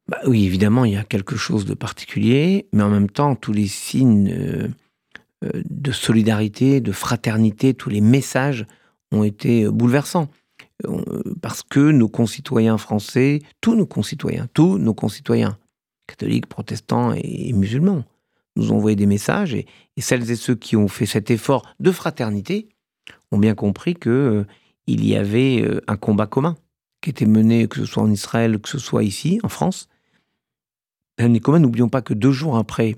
Bah 0.09 0.19
Oui, 0.25 0.43
évidemment, 0.45 0.83
il 0.83 0.91
y 0.91 0.97
a 0.97 1.05
quelque 1.05 1.37
chose 1.37 1.63
de 1.63 1.73
particulier, 1.73 2.67
mais 2.73 2.83
en 2.83 2.89
même 2.89 3.09
temps, 3.09 3.35
tous 3.35 3.53
les 3.53 3.67
signes 3.67 4.73
de 5.69 5.91
solidarité, 5.91 6.81
de 6.81 6.91
fraternité, 6.91 7.73
tous 7.73 7.89
les 7.89 8.01
messages 8.01 8.65
ont 9.11 9.23
été 9.23 9.67
bouleversants 9.67 10.29
parce 11.41 11.63
que 11.63 11.91
nos 11.91 12.09
concitoyens 12.09 12.77
français, 12.77 13.39
tous 13.61 13.75
nos 13.75 13.85
concitoyens, 13.85 14.47
tous 14.53 14.77
nos 14.77 14.93
concitoyens, 14.93 15.57
catholiques, 16.07 16.47
protestants 16.47 17.13
et 17.13 17.53
musulmans, 17.53 18.03
nous 18.55 18.71
ont 18.71 18.77
envoyé 18.77 18.95
des 18.95 19.05
messages 19.05 19.53
et, 19.53 19.65
celles 19.97 20.29
et 20.29 20.35
ceux 20.35 20.55
qui 20.55 20.75
ont 20.75 20.87
fait 20.87 21.05
cet 21.05 21.31
effort 21.31 21.65
de 21.79 21.91
fraternité 21.91 22.69
ont 23.31 23.37
bien 23.37 23.55
compris 23.55 23.95
que 23.95 24.09
euh, 24.09 24.45
y 24.87 25.15
avait 25.15 25.61
euh, 25.61 25.81
un 25.87 25.97
combat 25.97 26.27
commun 26.27 26.55
qui 27.01 27.09
était 27.09 27.25
mené, 27.25 27.67
que 27.67 27.77
ce 27.77 27.85
soit 27.85 28.03
en 28.03 28.11
Israël, 28.11 28.59
que 28.59 28.69
ce 28.69 28.79
soit 28.79 29.03
ici, 29.03 29.39
en 29.43 29.49
France. 29.49 29.89
Un 31.17 31.37
commun, 31.39 31.59
n'oublions 31.59 31.89
pas 31.89 32.01
que 32.01 32.13
deux 32.13 32.31
jours 32.31 32.57
après 32.57 32.95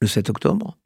le 0.00 0.06
7 0.06 0.30
octobre, 0.30 0.76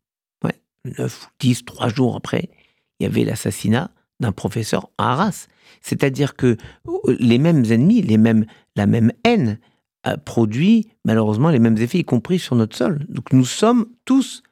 9 0.85 1.25
ou 1.25 1.29
10, 1.41 1.65
trois 1.65 1.89
jours 1.89 2.17
après, 2.17 2.51
il 2.99 3.05
y 3.05 3.07
avait 3.07 3.25
l'assassinat 3.25 3.91
d'un 4.21 4.33
professeur 4.33 4.91
à 4.99 5.13
Arras. 5.13 5.47
C'est-à-dire 5.81 6.37
que 6.37 6.57
euh, 6.89 7.17
les 7.19 7.39
mêmes 7.39 7.65
ennemis, 7.71 8.03
les 8.03 8.19
mêmes, 8.19 8.45
la 8.77 8.87
même 8.87 9.13
haine 9.25 9.59
a 10.03 10.17
produit 10.17 10.89
malheureusement 11.05 11.51
les 11.51 11.59
mêmes 11.59 11.79
effets, 11.79 11.99
y 11.99 12.05
compris 12.05 12.39
sur 12.39 12.57
notre 12.57 12.77
sol. 12.77 13.05
Donc 13.09 13.33
nous 13.33 13.45
sommes 13.45 13.87
tous 14.05 14.43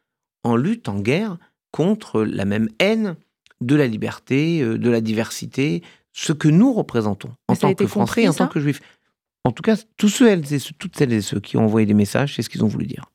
en 0.45 0.57
lutte, 0.57 0.89
en 0.89 1.01
guerre 1.01 1.39
contre 1.71 2.23
la 2.23 2.45
même 2.45 2.69
haine 2.79 3.17
de 3.61 3.75
la 3.75 3.87
liberté, 3.87 4.63
euh, 4.63 4.79
de 4.79 4.91
la 4.91 5.01
diversité, 5.01 5.83
ce 6.13 6.33
que 6.33 6.49
nous 6.49 6.73
représentons 6.73 7.31
en 7.49 7.57
tant 7.57 7.75
que 7.75 7.87
Français 7.87 8.23
et 8.23 8.29
en 8.29 8.35
tant 8.35 8.49
que 8.49 8.61
Juifs. 8.61 8.81
En 9.45 9.53
tout 9.53 9.63
cas, 9.63 9.77
tous 9.97 10.09
ceux, 10.09 10.41
toutes 10.79 10.97
celles 10.97 11.13
et 11.13 11.21
ceux 11.21 11.41
qui 11.41 11.57
ont 11.57 11.65
envoyé 11.65 11.87
des 11.87 11.95
messages, 11.95 12.35
c'est 12.37 12.43
ce 12.43 12.51
qu'ils 12.51 12.65
ont 12.65 12.69
voulu 12.69 12.87
dire. 12.87 13.11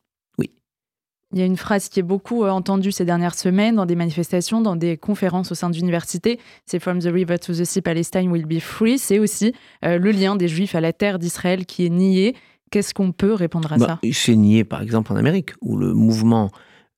Il 1.33 1.39
y 1.39 1.41
a 1.41 1.45
une 1.45 1.57
phrase 1.57 1.89
qui 1.89 1.99
est 1.99 2.03
beaucoup 2.03 2.43
euh, 2.43 2.51
entendue 2.51 2.91
ces 2.91 3.05
dernières 3.05 3.33
semaines 3.33 3.75
dans 3.75 3.87
des 3.87 3.95
manifestations, 3.95 4.61
dans 4.61 4.75
des 4.75 4.97
conférences 4.97 5.51
au 5.51 5.55
sein 5.55 5.71
d'universités. 5.71 6.39
C'est 6.67 6.79
From 6.79 6.99
the 6.99 7.09
river 7.11 7.39
to 7.39 7.53
the 7.53 7.63
sea, 7.63 7.81
Palestine 7.81 8.29
will 8.29 8.45
be 8.45 8.59
free. 8.59 8.99
C'est 8.99 9.17
aussi 9.17 9.53
euh, 9.83 9.97
le 9.97 10.11
lien 10.11 10.35
des 10.35 10.47
Juifs 10.47 10.75
à 10.75 10.81
la 10.81 10.93
terre 10.93 11.17
d'Israël 11.17 11.65
qui 11.65 11.85
est 11.85 11.89
nié. 11.89 12.35
Qu'est-ce 12.69 12.93
qu'on 12.93 13.11
peut 13.11 13.33
répondre 13.33 13.73
à 13.73 13.77
bah, 13.77 13.99
ça? 14.03 14.09
C'est 14.11 14.35
nié, 14.35 14.63
par 14.63 14.83
exemple, 14.83 15.11
en 15.11 15.15
Amérique, 15.15 15.51
où 15.61 15.75
le 15.75 15.93
mouvement 15.93 16.51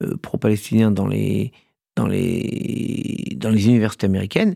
euh, 0.04 0.18
pro-palestinien 0.18 0.92
dans 0.92 1.08
les, 1.08 1.54
dans, 1.96 2.08
les, 2.08 3.38
dans 3.38 3.50
les 3.50 3.66
universités 3.68 4.06
américaines 4.06 4.56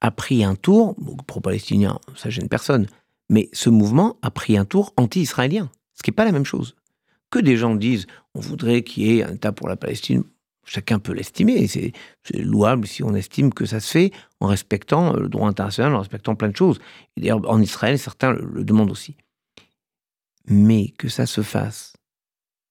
a 0.00 0.10
pris 0.10 0.42
un 0.42 0.56
tour, 0.56 0.96
pro-palestinien, 1.26 2.00
ça 2.16 2.30
gêne 2.30 2.48
personne, 2.48 2.86
mais 3.28 3.48
ce 3.52 3.70
mouvement 3.70 4.16
a 4.22 4.30
pris 4.30 4.56
un 4.56 4.64
tour 4.64 4.92
anti-israélien, 4.96 5.70
ce 5.94 6.02
qui 6.02 6.10
n'est 6.10 6.14
pas 6.14 6.24
la 6.24 6.32
même 6.32 6.46
chose 6.46 6.74
que 7.30 7.38
des 7.38 7.56
gens 7.56 7.74
disent 7.74 8.06
on 8.34 8.40
voudrait 8.40 8.82
qu'il 8.82 9.04
y 9.04 9.18
ait 9.18 9.24
un 9.24 9.34
État 9.34 9.52
pour 9.52 9.68
la 9.68 9.76
Palestine, 9.76 10.24
chacun 10.64 10.98
peut 10.98 11.12
l'estimer. 11.12 11.66
C'est 11.66 11.92
louable 12.34 12.86
si 12.86 13.02
on 13.02 13.14
estime 13.14 13.52
que 13.52 13.66
ça 13.66 13.80
se 13.80 13.90
fait 13.90 14.12
en 14.40 14.46
respectant 14.46 15.14
le 15.14 15.28
droit 15.28 15.48
international, 15.48 15.94
en 15.94 15.98
respectant 15.98 16.34
plein 16.34 16.48
de 16.48 16.56
choses. 16.56 16.78
D'ailleurs, 17.16 17.40
en 17.50 17.60
Israël, 17.60 17.98
certains 17.98 18.32
le, 18.32 18.64
demandent 18.64 18.90
aussi. 18.90 19.16
Mais 20.46 20.88
que 20.98 21.08
ça 21.08 21.26
se 21.26 21.42
fasse 21.42 21.94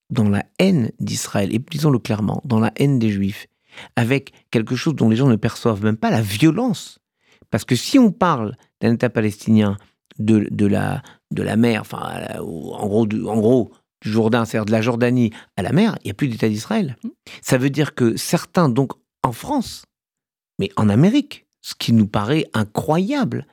dans 0.09 0.29
la 0.29 0.43
haine 0.57 0.91
d'Israël, 0.99 1.53
et 1.53 1.59
disons-le 1.59 1.99
clairement, 1.99 2.41
dans 2.45 2.59
la 2.59 2.71
haine 2.77 2.97
des 2.99 3.09
Juifs, 3.09 3.47
avec 3.95 4.33
quelque 4.49 4.75
chose 4.75 4.95
dont 4.95 5.09
les 5.09 5.15
gens 5.15 5.27
ne 5.27 5.35
perçoivent 5.35 5.83
même 5.83 5.97
pas 5.97 6.09
la 6.09 6.21
violence. 6.21 6.99
Parce 7.51 7.65
que 7.65 7.75
si 7.75 7.99
on 7.99 8.11
parle 8.11 8.55
d'un 8.81 8.93
État 8.93 9.09
palestinien 9.09 9.77
de, 10.17 10.47
de, 10.51 10.65
la, 10.65 11.03
de 11.31 11.43
la 11.43 11.55
mer, 11.57 11.81
enfin, 11.81 12.21
en 12.39 12.87
gros, 12.87 13.07
en 13.27 13.39
gros 13.39 13.71
du 14.01 14.11
Jourdain, 14.11 14.45
c'est-à-dire 14.45 14.65
de 14.65 14.71
la 14.71 14.81
Jordanie 14.81 15.31
à 15.57 15.61
la 15.61 15.71
mer, 15.71 15.97
il 16.03 16.07
n'y 16.07 16.11
a 16.11 16.13
plus 16.13 16.27
d'État 16.27 16.49
d'Israël. 16.49 16.97
Mmh. 17.03 17.09
Ça 17.41 17.57
veut 17.57 17.69
dire 17.69 17.95
que 17.95 18.15
certains, 18.17 18.69
donc 18.69 18.93
en 19.23 19.31
France, 19.31 19.85
mais 20.59 20.69
en 20.75 20.89
Amérique, 20.89 21.45
ce 21.61 21.75
qui 21.75 21.93
nous 21.93 22.07
paraît 22.07 22.45
incroyable, 22.53 23.45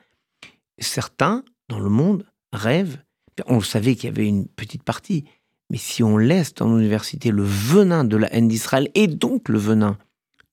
certains 0.79 1.43
dans 1.69 1.79
le 1.79 1.89
monde 1.89 2.25
rêvent, 2.53 2.99
on 3.47 3.61
savait 3.61 3.95
qu'il 3.95 4.05
y 4.05 4.13
avait 4.13 4.27
une 4.27 4.47
petite 4.47 4.83
partie, 4.83 5.25
mais 5.69 5.77
si 5.77 6.03
on 6.03 6.17
laisse 6.17 6.53
dans 6.53 6.75
l'université 6.75 7.31
le 7.31 7.43
venin 7.43 8.03
de 8.03 8.17
la 8.17 8.33
haine 8.33 8.47
d'Israël 8.47 8.89
et 8.95 9.07
donc 9.07 9.49
le 9.49 9.59
venin 9.59 9.97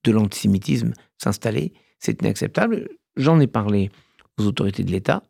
de 0.02 0.12
l'antisémitisme 0.12 0.92
s'installer, 1.22 1.72
c'est 1.98 2.20
inacceptable. 2.20 2.88
J'en 3.16 3.40
ai 3.40 3.46
parlé 3.46 3.90
aux 4.38 4.46
autorités 4.46 4.84
de 4.84 4.90
l'État. 4.90 5.22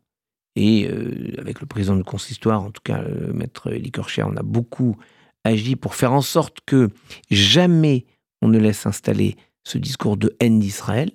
Et 0.57 0.89
euh, 0.89 1.33
avec 1.39 1.61
le 1.61 1.67
président 1.67 1.97
du 1.97 2.05
consistoire, 2.05 2.63
en 2.63 2.71
tout 2.71 2.83
cas, 2.85 3.03
le 3.03 3.33
maître 3.33 3.73
Elie 3.73 3.93
on 4.19 4.37
a 4.37 4.43
beaucoup 4.43 4.97
agi 5.45 5.77
pour 5.77 5.95
faire 5.95 6.13
en 6.13 6.23
sorte 6.23 6.59
que 6.65 6.91
jamais 7.31 8.07
on 8.41 8.49
ne 8.49 8.59
laisse 8.59 8.87
installer 8.87 9.37
ce 9.65 9.79
discours 9.79 10.17
de 10.17 10.37
haine 10.41 10.59
d'Israël. 10.59 11.11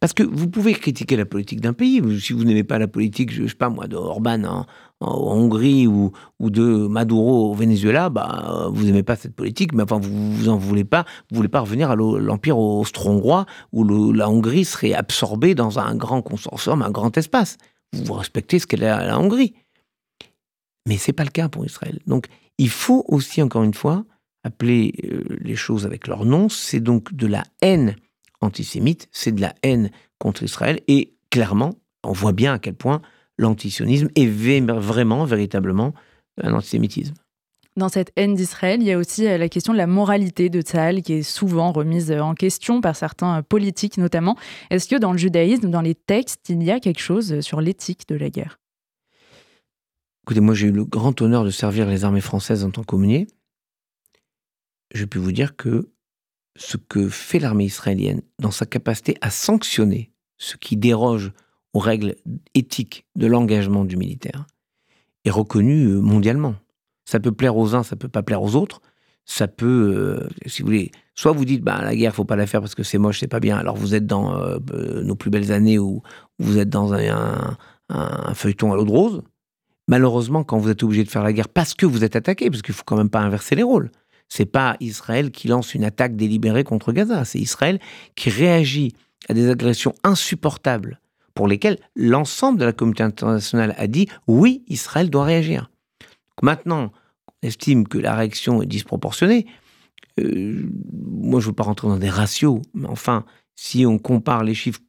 Parce 0.00 0.12
que 0.12 0.22
vous 0.22 0.48
pouvez 0.48 0.74
critiquer 0.74 1.16
la 1.16 1.24
politique 1.24 1.60
d'un 1.60 1.72
pays. 1.72 2.02
Si 2.20 2.32
vous 2.32 2.44
n'aimez 2.44 2.62
pas 2.62 2.78
la 2.78 2.88
politique, 2.88 3.32
je 3.32 3.42
ne 3.42 3.48
sais 3.48 3.54
pas 3.54 3.70
moi, 3.70 3.86
de 3.86 3.96
Orban 3.96 4.44
en, 4.44 4.66
Hongrie 5.00 5.86
ou, 5.86 6.12
ou, 6.40 6.50
de 6.50 6.86
Maduro 6.88 7.52
au 7.52 7.54
Venezuela, 7.54 8.10
bah, 8.10 8.68
vous 8.70 8.84
n'aimez 8.84 9.02
pas 9.02 9.16
cette 9.16 9.34
politique, 9.34 9.72
mais 9.72 9.84
enfin, 9.84 9.98
vous, 9.98 10.32
vous 10.32 10.48
en 10.48 10.56
voulez 10.56 10.84
pas. 10.84 11.04
Vous 11.30 11.36
voulez 11.36 11.48
pas 11.48 11.60
revenir 11.60 11.90
à 11.90 11.96
l'Empire 11.96 12.58
austro-hongrois 12.58 13.46
où 13.72 14.12
la 14.12 14.28
Hongrie 14.28 14.64
serait 14.64 14.92
absorbée 14.92 15.54
dans 15.54 15.78
un 15.78 15.94
grand 15.94 16.20
consortium, 16.20 16.82
un 16.82 16.90
grand 16.90 17.16
espace. 17.16 17.56
Vous 17.92 18.14
respectez 18.14 18.58
ce 18.58 18.66
qu'est 18.66 18.76
la, 18.76 19.04
la 19.04 19.18
Hongrie. 19.18 19.54
Mais 20.86 20.96
c'est 20.96 21.12
pas 21.12 21.24
le 21.24 21.30
cas 21.30 21.48
pour 21.48 21.66
Israël. 21.66 22.00
Donc, 22.06 22.26
il 22.58 22.70
faut 22.70 23.04
aussi, 23.08 23.42
encore 23.42 23.62
une 23.62 23.74
fois, 23.74 24.04
appeler 24.44 24.94
euh, 25.04 25.24
les 25.40 25.56
choses 25.56 25.86
avec 25.86 26.06
leur 26.06 26.24
nom. 26.24 26.48
C'est 26.48 26.80
donc 26.80 27.14
de 27.14 27.26
la 27.26 27.44
haine 27.62 27.96
antisémite, 28.40 29.08
c'est 29.12 29.32
de 29.32 29.40
la 29.40 29.54
haine 29.62 29.90
contre 30.18 30.42
Israël. 30.42 30.80
Et 30.88 31.14
clairement, 31.30 31.74
on 32.04 32.12
voit 32.12 32.32
bien 32.32 32.54
à 32.54 32.58
quel 32.58 32.74
point 32.74 33.02
l'antisionisme 33.36 34.08
est 34.14 34.26
vraiment, 34.26 35.24
véritablement 35.24 35.94
un 36.42 36.52
antisémitisme. 36.54 37.14
Dans 37.78 37.88
cette 37.88 38.10
haine 38.16 38.34
d'Israël, 38.34 38.82
il 38.82 38.88
y 38.88 38.92
a 38.92 38.98
aussi 38.98 39.28
euh, 39.28 39.38
la 39.38 39.48
question 39.48 39.72
de 39.72 39.78
la 39.78 39.86
moralité 39.86 40.50
de 40.50 40.60
Tzahal 40.60 41.00
qui 41.00 41.12
est 41.12 41.22
souvent 41.22 41.70
remise 41.70 42.10
en 42.10 42.34
question 42.34 42.80
par 42.80 42.96
certains 42.96 43.40
politiques 43.44 43.98
notamment. 43.98 44.36
Est-ce 44.70 44.88
que 44.88 44.96
dans 44.96 45.12
le 45.12 45.18
judaïsme, 45.18 45.70
dans 45.70 45.80
les 45.80 45.94
textes, 45.94 46.48
il 46.48 46.60
y 46.64 46.72
a 46.72 46.80
quelque 46.80 46.98
chose 46.98 47.40
sur 47.40 47.60
l'éthique 47.60 48.08
de 48.08 48.16
la 48.16 48.30
guerre? 48.30 48.58
Écoutez, 50.24 50.40
moi 50.40 50.54
j'ai 50.54 50.66
eu 50.66 50.72
le 50.72 50.84
grand 50.84 51.22
honneur 51.22 51.44
de 51.44 51.50
servir 51.50 51.86
les 51.86 52.04
armées 52.04 52.20
françaises 52.20 52.64
en 52.64 52.72
tant 52.72 52.82
qu'aumônier. 52.82 53.28
Je 54.92 55.04
peux 55.04 55.20
vous 55.20 55.32
dire 55.32 55.54
que 55.54 55.88
ce 56.56 56.78
que 56.78 57.08
fait 57.08 57.38
l'armée 57.38 57.66
israélienne 57.66 58.22
dans 58.40 58.50
sa 58.50 58.66
capacité 58.66 59.16
à 59.20 59.30
sanctionner 59.30 60.10
ce 60.36 60.56
qui 60.56 60.76
déroge 60.76 61.30
aux 61.74 61.78
règles 61.78 62.16
éthiques 62.54 63.06
de 63.14 63.28
l'engagement 63.28 63.84
du 63.84 63.96
militaire 63.96 64.48
est 65.24 65.30
reconnu 65.30 65.84
euh, 65.84 66.00
mondialement. 66.00 66.56
Ça 67.08 67.20
peut 67.20 67.32
plaire 67.32 67.56
aux 67.56 67.74
uns, 67.74 67.82
ça 67.82 67.96
peut 67.96 68.10
pas 68.10 68.22
plaire 68.22 68.42
aux 68.42 68.54
autres. 68.54 68.82
Ça 69.24 69.48
peut, 69.48 69.94
euh, 69.96 70.28
si 70.44 70.60
vous 70.60 70.66
voulez, 70.66 70.90
soit 71.14 71.32
vous 71.32 71.46
dites, 71.46 71.62
bah, 71.62 71.80
la 71.82 71.96
guerre, 71.96 72.14
faut 72.14 72.26
pas 72.26 72.36
la 72.36 72.46
faire 72.46 72.60
parce 72.60 72.74
que 72.74 72.82
c'est 72.82 72.98
moche, 72.98 73.20
c'est 73.20 73.28
pas 73.28 73.40
bien. 73.40 73.56
Alors 73.56 73.76
vous 73.76 73.94
êtes 73.94 74.04
dans 74.04 74.36
euh, 74.36 74.58
nos 75.02 75.14
plus 75.14 75.30
belles 75.30 75.50
années 75.50 75.78
ou 75.78 76.02
vous 76.38 76.58
êtes 76.58 76.68
dans 76.68 76.92
un, 76.92 77.56
un 77.88 78.34
feuilleton 78.34 78.74
à 78.74 78.76
l'eau 78.76 78.84
de 78.84 78.90
rose. 78.90 79.22
Malheureusement, 79.86 80.44
quand 80.44 80.58
vous 80.58 80.68
êtes 80.68 80.82
obligé 80.82 81.02
de 81.02 81.08
faire 81.08 81.22
la 81.22 81.32
guerre 81.32 81.48
parce 81.48 81.72
que 81.72 81.86
vous 81.86 82.04
êtes 82.04 82.14
attaqué, 82.14 82.50
parce 82.50 82.60
qu'il 82.60 82.74
faut 82.74 82.84
quand 82.84 82.98
même 82.98 83.08
pas 83.08 83.20
inverser 83.20 83.54
les 83.54 83.62
rôles. 83.62 83.90
C'est 84.28 84.44
pas 84.44 84.76
Israël 84.80 85.30
qui 85.30 85.48
lance 85.48 85.74
une 85.74 85.84
attaque 85.84 86.14
délibérée 86.14 86.62
contre 86.62 86.92
Gaza, 86.92 87.24
c'est 87.24 87.38
Israël 87.38 87.80
qui 88.16 88.28
réagit 88.28 88.92
à 89.30 89.32
des 89.32 89.48
agressions 89.48 89.94
insupportables 90.04 91.00
pour 91.32 91.48
lesquelles 91.48 91.78
l'ensemble 91.96 92.58
de 92.58 92.66
la 92.66 92.74
communauté 92.74 93.02
internationale 93.02 93.74
a 93.78 93.86
dit 93.86 94.08
oui, 94.26 94.62
Israël 94.68 95.08
doit 95.08 95.24
réagir. 95.24 95.70
Maintenant, 96.42 96.92
on 97.26 97.46
estime 97.46 97.86
que 97.86 97.98
la 97.98 98.14
réaction 98.14 98.62
est 98.62 98.66
disproportionnée. 98.66 99.46
Euh, 100.20 100.68
moi, 100.92 101.40
je 101.40 101.46
ne 101.46 101.50
veux 101.50 101.54
pas 101.54 101.64
rentrer 101.64 101.88
dans 101.88 101.98
des 101.98 102.10
ratios, 102.10 102.60
mais 102.74 102.88
enfin, 102.88 103.24
si 103.56 103.86
on 103.86 103.98
compare 103.98 104.44
les 104.44 104.54
chiffres 104.54 104.80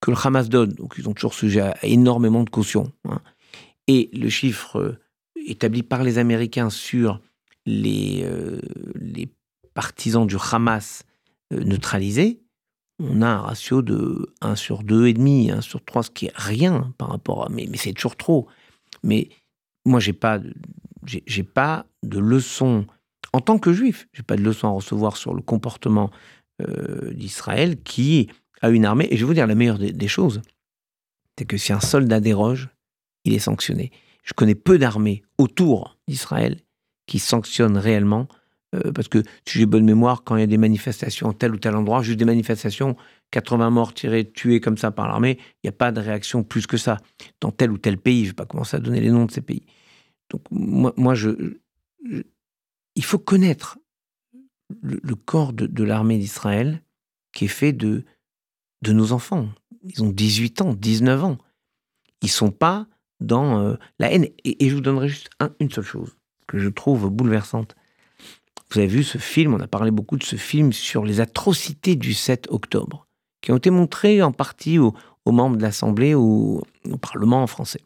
que 0.00 0.10
le 0.10 0.16
Hamas 0.22 0.48
donne, 0.48 0.72
donc 0.72 0.94
ils 0.98 1.08
ont 1.08 1.14
toujours 1.14 1.34
sujet 1.34 1.60
à 1.60 1.76
énormément 1.82 2.44
de 2.44 2.50
caution, 2.50 2.92
hein, 3.08 3.20
et 3.88 4.10
le 4.12 4.28
chiffre 4.28 4.78
euh, 4.78 4.98
établi 5.46 5.82
par 5.82 6.02
les 6.02 6.18
Américains 6.18 6.70
sur 6.70 7.20
les, 7.64 8.22
euh, 8.24 8.60
partisans 9.74 10.26
du 10.26 10.36
Hamas 10.52 11.04
neutralisés, 11.50 12.40
on 12.98 13.20
a 13.22 13.28
un 13.28 13.40
ratio 13.40 13.82
de 13.82 14.34
1 14.40 14.56
sur 14.56 14.82
2,5, 14.82 15.52
1 15.52 15.60
sur 15.60 15.84
3, 15.84 16.04
ce 16.04 16.10
qui 16.10 16.26
est 16.26 16.32
rien 16.34 16.94
par 16.96 17.10
rapport 17.10 17.44
à... 17.44 17.48
Mais, 17.50 17.66
mais 17.70 17.76
c'est 17.76 17.92
toujours 17.92 18.16
trop. 18.16 18.48
Mais 19.02 19.28
moi, 19.84 20.00
j'ai 20.00 20.14
pas, 20.14 20.40
j'ai 21.06 21.42
pas 21.42 21.86
de 22.02 22.18
leçon, 22.18 22.86
en 23.32 23.40
tant 23.40 23.58
que 23.58 23.72
juif, 23.72 24.08
j'ai 24.12 24.22
pas 24.22 24.36
de 24.36 24.42
leçon 24.42 24.68
à 24.68 24.70
recevoir 24.70 25.16
sur 25.16 25.34
le 25.34 25.42
comportement 25.42 26.10
euh, 26.62 27.12
d'Israël 27.12 27.82
qui 27.82 28.28
a 28.62 28.70
une 28.70 28.84
armée. 28.84 29.08
Et 29.10 29.16
je 29.16 29.20
vais 29.20 29.26
vous 29.26 29.34
dire 29.34 29.46
la 29.46 29.54
meilleure 29.54 29.78
des, 29.78 30.08
choses, 30.08 30.40
c'est 31.38 31.44
que 31.44 31.56
si 31.56 31.72
un 31.72 31.80
soldat 31.80 32.20
déroge, 32.20 32.70
il 33.24 33.34
est 33.34 33.40
sanctionné. 33.40 33.90
Je 34.24 34.32
connais 34.32 34.54
peu 34.54 34.78
d'armées 34.78 35.22
autour 35.38 35.98
d'Israël 36.08 36.60
qui 37.06 37.18
sanctionne 37.18 37.76
réellement. 37.76 38.26
Euh, 38.74 38.90
parce 38.92 39.08
que 39.08 39.22
si 39.46 39.58
j'ai 39.58 39.66
bonne 39.66 39.84
mémoire, 39.84 40.24
quand 40.24 40.36
il 40.36 40.40
y 40.40 40.44
a 40.44 40.48
des 40.48 40.58
manifestations 40.58 41.28
en 41.28 41.32
tel 41.32 41.52
ou 41.52 41.58
tel 41.58 41.76
endroit, 41.76 42.02
juste 42.02 42.18
des 42.18 42.24
manifestations, 42.24 42.96
80 43.30 43.70
morts 43.70 43.94
tirés, 43.94 44.24
tués 44.24 44.60
comme 44.60 44.78
ça 44.78 44.90
par 44.90 45.08
l'armée, 45.08 45.38
il 45.62 45.66
n'y 45.66 45.68
a 45.68 45.72
pas 45.72 45.92
de 45.92 46.00
réaction 46.00 46.42
plus 46.42 46.66
que 46.66 46.76
ça. 46.76 46.96
Dans 47.40 47.52
tel 47.52 47.70
ou 47.70 47.78
tel 47.78 47.98
pays, 47.98 48.20
je 48.20 48.28
ne 48.28 48.30
vais 48.30 48.34
pas 48.34 48.46
commencer 48.46 48.76
à 48.76 48.80
donner 48.80 49.00
les 49.00 49.10
noms 49.10 49.26
de 49.26 49.30
ces 49.30 49.42
pays. 49.42 49.66
Donc 50.30 50.42
moi, 50.50 50.92
moi 50.96 51.14
je, 51.14 51.56
il 52.94 53.04
faut 53.04 53.18
connaître 53.18 53.78
le, 54.80 55.14
corps 55.14 55.52
de, 55.52 55.84
l'armée 55.84 56.18
d'Israël 56.18 56.82
qui 57.32 57.44
est 57.44 57.48
fait 57.48 57.72
de, 57.72 58.04
de 58.82 58.92
nos 58.92 59.12
enfants. 59.12 59.48
Ils 59.84 60.02
ont 60.02 60.10
18 60.10 60.62
ans, 60.62 60.74
19 60.74 61.24
ans. 61.24 61.38
Ils 62.22 62.30
sont 62.30 62.50
pas 62.50 62.88
dans 63.20 63.60
euh, 63.60 63.76
la 63.98 64.12
haine. 64.12 64.26
Et, 64.44 64.68
je 64.68 64.74
vous 64.74 64.80
donnerai 64.80 65.08
juste 65.08 65.30
une 65.60 65.70
seule 65.70 65.84
chose 65.84 66.16
que 66.48 66.58
je 66.58 66.68
trouve 66.68 67.08
bouleversante. 67.10 67.76
Vous 68.70 68.78
avez 68.78 68.88
vu 68.88 69.04
ce 69.04 69.18
film, 69.18 69.54
on 69.54 69.60
a 69.60 69.68
parlé 69.68 69.90
beaucoup 69.90 70.16
de 70.16 70.24
ce 70.24 70.36
film 70.36 70.72
sur 70.72 71.04
les 71.04 71.20
atrocités 71.20 71.94
du 71.94 72.14
7 72.14 72.48
octobre, 72.50 73.06
qui 73.40 73.52
ont 73.52 73.56
été 73.56 73.70
montrées 73.70 74.22
en 74.22 74.32
partie 74.32 74.78
aux, 74.78 74.94
membres 75.26 75.56
de 75.56 75.62
l'Assemblée 75.62 76.14
ou 76.14 76.62
au 76.84 76.96
Parlement 76.96 77.46
français. 77.46 77.82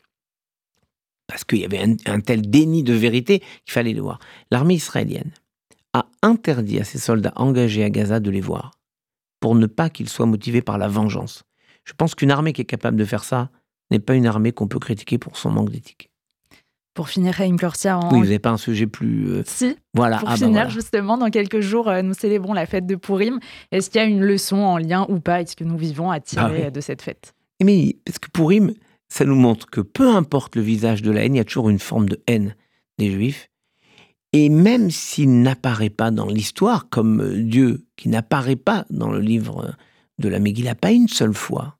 Parce 1.30 1.44
qu'il 1.44 1.60
y 1.60 1.64
avait 1.64 1.80
un, 2.06 2.20
tel 2.20 2.50
déni 2.50 2.82
de 2.82 2.92
vérité 2.92 3.38
qu'il 3.38 3.72
fallait 3.72 3.92
les 3.92 4.00
voir. 4.00 4.18
L'armée 4.50 4.74
israélienne 4.74 5.30
a 5.92 6.06
interdit 6.22 6.80
à 6.80 6.84
ses 6.84 6.98
soldats 6.98 7.32
engagés 7.36 7.84
à 7.84 7.90
Gaza 7.90 8.18
de 8.18 8.30
les 8.30 8.40
voir, 8.40 8.72
pour 9.38 9.54
ne 9.54 9.66
pas 9.66 9.90
qu'ils 9.90 10.08
soient 10.08 10.26
motivés 10.26 10.60
par 10.60 10.76
la 10.76 10.88
vengeance. 10.88 11.44
Je 11.84 11.92
pense 11.92 12.16
qu'une 12.16 12.32
armée 12.32 12.52
qui 12.52 12.62
est 12.62 12.66
capable 12.66 12.96
de 12.96 13.04
faire 13.04 13.22
ça 13.22 13.50
n'est 13.92 14.00
pas 14.00 14.14
une 14.14 14.26
armée 14.26 14.50
qu'on 14.50 14.66
peut 14.66 14.80
critiquer 14.80 15.18
pour 15.18 15.36
son 15.36 15.50
manque 15.50 15.70
d'éthique. 15.70 16.10
Pour 16.94 17.08
finir, 17.08 17.40
Plortia, 17.56 17.96
en... 17.96 18.12
Oui, 18.12 18.18
vous 18.18 18.24
n'avez 18.24 18.40
pas 18.40 18.50
un 18.50 18.56
sujet 18.56 18.88
plus... 18.88 19.30
Euh, 19.30 19.42
si, 19.46 19.76
voilà. 19.94 20.18
pour 20.18 20.28
ah, 20.28 20.32
bah 20.32 20.46
finir, 20.46 20.68
justement, 20.68 21.16
dans 21.16 21.30
quelques 21.30 21.60
jours, 21.60 21.88
euh, 21.88 22.02
nous 22.02 22.14
célébrons 22.14 22.54
la 22.54 22.66
fête 22.66 22.86
de 22.86 22.96
Purim. 22.96 23.38
Est-ce 23.70 23.88
qu'il 23.88 24.00
y 24.00 24.04
a 24.04 24.08
une 24.08 24.24
leçon 24.24 24.56
en 24.56 24.78
lien 24.78 25.06
ou 25.08 25.20
pas 25.20 25.40
Est-ce 25.40 25.54
que 25.54 25.62
nous 25.62 25.78
vivons 25.78 26.10
à 26.10 26.18
tirer 26.18 26.64
ah 26.66 26.70
de 26.70 26.80
cette 26.80 27.02
fête? 27.02 27.34
Mais 27.62 27.96
parce 28.04 28.18
que 28.18 28.28
Purim, 28.30 28.74
ça 29.10 29.24
nous 29.24 29.34
montre 29.34 29.66
que 29.66 29.80
peu 29.80 30.08
importe 30.08 30.56
le 30.56 30.62
visage 30.62 31.02
de 31.02 31.10
la 31.10 31.24
haine, 31.24 31.34
il 31.34 31.38
y 31.38 31.42
a 31.42 31.44
toujours 31.44 31.68
une 31.68 31.78
forme 31.78 32.08
de 32.08 32.22
haine 32.26 32.56
des 32.98 33.10
Juifs. 33.10 33.48
Et 34.32 34.48
même 34.48 34.90
s'il 34.90 35.42
n'apparaît 35.42 35.90
pas 35.90 36.12
dans 36.12 36.26
l'histoire, 36.26 36.88
comme 36.88 37.20
euh, 37.20 37.42
Dieu 37.42 37.84
qui 37.96 38.08
n'apparaît 38.08 38.56
pas 38.56 38.86
dans 38.88 39.10
le 39.10 39.20
livre 39.20 39.74
de 40.18 40.28
la 40.28 40.38
Megillah, 40.38 40.76
pas 40.76 40.92
une 40.92 41.08
seule 41.08 41.34
fois, 41.34 41.78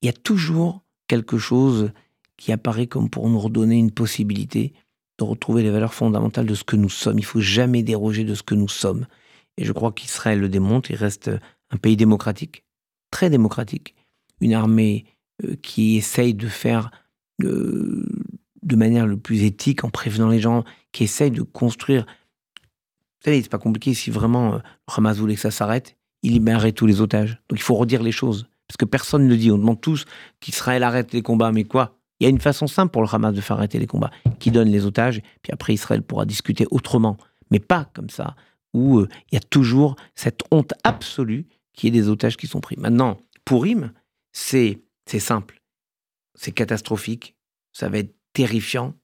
il 0.00 0.06
y 0.06 0.08
a 0.08 0.14
toujours 0.14 0.82
quelque 1.08 1.36
chose 1.36 1.92
qui 2.38 2.52
apparaît 2.52 2.86
comme 2.86 3.10
pour 3.10 3.28
nous 3.28 3.38
redonner 3.38 3.76
une 3.76 3.90
possibilité 3.90 4.72
de 5.18 5.24
retrouver 5.24 5.62
les 5.62 5.70
valeurs 5.70 5.94
fondamentales 5.94 6.46
de 6.46 6.54
ce 6.54 6.64
que 6.64 6.76
nous 6.76 6.88
sommes. 6.88 7.18
Il 7.18 7.24
faut 7.24 7.40
jamais 7.40 7.82
déroger 7.82 8.24
de 8.24 8.34
ce 8.34 8.42
que 8.42 8.54
nous 8.54 8.68
sommes. 8.68 9.06
Et 9.58 9.64
je 9.64 9.72
crois 9.72 9.92
qu'Israël 9.92 10.40
le 10.40 10.48
démontre. 10.48 10.90
Il 10.90 10.96
reste 10.96 11.30
un 11.70 11.76
pays 11.76 11.96
démocratique, 11.96 12.64
très 13.10 13.30
démocratique. 13.30 13.94
Une 14.40 14.52
armée 14.52 15.04
euh, 15.06 15.15
qui 15.62 15.96
essaye 15.96 16.34
de 16.34 16.48
faire 16.48 16.90
euh, 17.44 18.06
de 18.62 18.76
manière 18.76 19.06
le 19.06 19.16
plus 19.16 19.44
éthique 19.44 19.84
en 19.84 19.90
prévenant 19.90 20.28
les 20.28 20.40
gens, 20.40 20.64
qui 20.92 21.04
essaye 21.04 21.30
de 21.30 21.42
construire. 21.42 22.04
Vous 22.04 23.24
savez, 23.24 23.42
c'est 23.42 23.50
pas 23.50 23.58
compliqué. 23.58 23.94
Si 23.94 24.10
vraiment 24.10 24.54
euh, 24.54 24.58
Hamas 24.88 25.18
voulait 25.18 25.34
que 25.34 25.40
ça 25.40 25.50
s'arrête, 25.50 25.96
il 26.22 26.32
libérerait 26.32 26.72
tous 26.72 26.86
les 26.86 27.00
otages. 27.00 27.40
Donc 27.48 27.58
il 27.58 27.62
faut 27.62 27.74
redire 27.74 28.02
les 28.02 28.12
choses. 28.12 28.48
Parce 28.66 28.76
que 28.76 28.84
personne 28.84 29.24
ne 29.24 29.28
le 29.28 29.36
dit. 29.36 29.52
On 29.52 29.58
demande 29.58 29.80
tous 29.80 30.04
qu'Israël 30.40 30.82
arrête 30.82 31.12
les 31.12 31.22
combats. 31.22 31.52
Mais 31.52 31.64
quoi? 31.64 31.96
Il 32.18 32.24
y 32.24 32.26
a 32.26 32.30
une 32.30 32.40
façon 32.40 32.66
simple 32.66 32.90
pour 32.90 33.02
le 33.02 33.08
Hamas 33.12 33.34
de 33.34 33.40
faire 33.40 33.58
arrêter 33.58 33.78
les 33.78 33.86
combats, 33.86 34.10
qui 34.40 34.50
donne 34.50 34.68
les 34.68 34.86
otages, 34.86 35.20
puis 35.42 35.52
après 35.52 35.74
Israël 35.74 36.02
pourra 36.02 36.24
discuter 36.24 36.66
autrement, 36.70 37.18
mais 37.50 37.58
pas 37.58 37.90
comme 37.92 38.08
ça, 38.08 38.34
où 38.72 39.00
euh, 39.00 39.08
il 39.30 39.34
y 39.34 39.38
a 39.38 39.42
toujours 39.42 39.96
cette 40.14 40.40
honte 40.50 40.72
absolue 40.82 41.46
qui 41.74 41.88
est 41.88 41.90
des 41.90 42.08
otages 42.08 42.38
qui 42.38 42.46
sont 42.46 42.60
pris. 42.60 42.76
Maintenant, 42.78 43.18
pour 43.44 43.60
Purim, 43.60 43.92
c'est 44.32 44.80
simple, 45.18 45.62
c'est 46.34 46.52
catastrophique, 46.52 47.36
ça 47.72 47.88
va 47.88 47.98
être 47.98 48.14
terrifiant, 48.32 48.94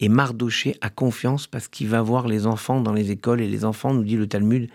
et 0.00 0.08
Mardoché 0.08 0.76
a 0.80 0.90
confiance 0.90 1.46
parce 1.46 1.68
qu'il 1.68 1.88
va 1.88 2.02
voir 2.02 2.26
les 2.26 2.46
enfants 2.46 2.80
dans 2.80 2.92
les 2.92 3.10
écoles, 3.10 3.40
et 3.40 3.48
les 3.48 3.64
enfants, 3.64 3.94
nous 3.94 4.04
dit 4.04 4.16
le 4.16 4.28
Talmud, 4.28 4.70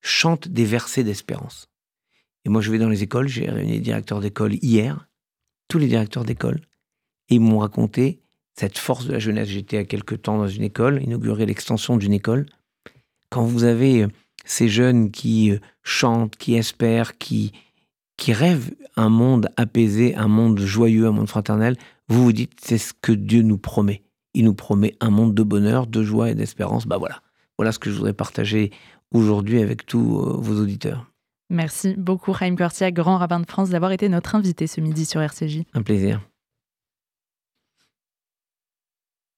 chantent 0.00 0.48
des 0.48 0.64
versets 0.64 1.04
d'espérance. 1.04 1.68
Et 2.44 2.48
moi, 2.48 2.60
je 2.60 2.70
vais 2.70 2.78
dans 2.78 2.88
les 2.88 3.02
écoles, 3.02 3.28
j'ai 3.28 3.48
réuni 3.48 3.72
les 3.72 3.80
directeurs 3.80 4.20
d'école 4.20 4.54
hier, 4.54 5.08
tous 5.68 5.78
les 5.78 5.86
directeurs 5.86 6.24
d'école, 6.24 6.60
et 7.28 7.36
ils 7.36 7.40
m'ont 7.40 7.58
raconté 7.58 8.20
cette 8.54 8.78
force 8.78 9.06
de 9.06 9.12
la 9.12 9.18
jeunesse. 9.18 9.48
J'étais 9.48 9.78
à 9.78 9.84
quelque 9.84 10.14
temps 10.14 10.38
dans 10.38 10.48
une 10.48 10.62
école, 10.62 11.02
inauguré 11.02 11.46
l'extension 11.46 11.96
d'une 11.96 12.12
école. 12.12 12.46
Quand 13.30 13.44
vous 13.44 13.64
avez 13.64 14.02
euh, 14.02 14.08
ces 14.44 14.68
jeunes 14.68 15.10
qui 15.10 15.52
euh, 15.52 15.58
chantent, 15.82 16.36
qui 16.36 16.54
espèrent, 16.54 17.16
qui, 17.16 17.52
qui 18.16 18.32
rêvent 18.32 18.70
un 18.96 19.08
monde 19.08 19.48
apaisé, 19.56 20.14
un 20.14 20.28
monde 20.28 20.60
joyeux, 20.60 21.06
un 21.06 21.12
monde 21.12 21.28
fraternel, 21.28 21.76
vous 22.08 22.24
vous 22.24 22.32
dites, 22.32 22.52
c'est 22.62 22.78
ce 22.78 22.92
que 22.92 23.12
Dieu 23.12 23.42
nous 23.42 23.58
promet. 23.58 24.02
Il 24.34 24.44
nous 24.44 24.54
promet 24.54 24.94
un 25.00 25.10
monde 25.10 25.34
de 25.34 25.42
bonheur, 25.42 25.86
de 25.86 26.02
joie 26.02 26.30
et 26.30 26.34
d'espérance. 26.34 26.86
Bah 26.86 26.98
voilà. 26.98 27.20
Voilà 27.58 27.72
ce 27.72 27.78
que 27.78 27.90
je 27.90 27.96
voudrais 27.96 28.12
partager 28.12 28.70
aujourd'hui 29.12 29.60
avec 29.60 29.86
tous 29.86 30.18
euh, 30.18 30.36
vos 30.38 30.60
auditeurs. 30.60 31.06
Merci 31.50 31.94
beaucoup, 31.98 32.32
Raïm 32.32 32.56
Cortia, 32.56 32.90
grand 32.90 33.18
rabbin 33.18 33.40
de 33.40 33.46
France, 33.46 33.70
d'avoir 33.70 33.92
été 33.92 34.08
notre 34.08 34.34
invité 34.34 34.66
ce 34.66 34.80
midi 34.80 35.04
sur 35.04 35.20
RCJ. 35.20 35.64
Un 35.74 35.82
plaisir. 35.82 36.20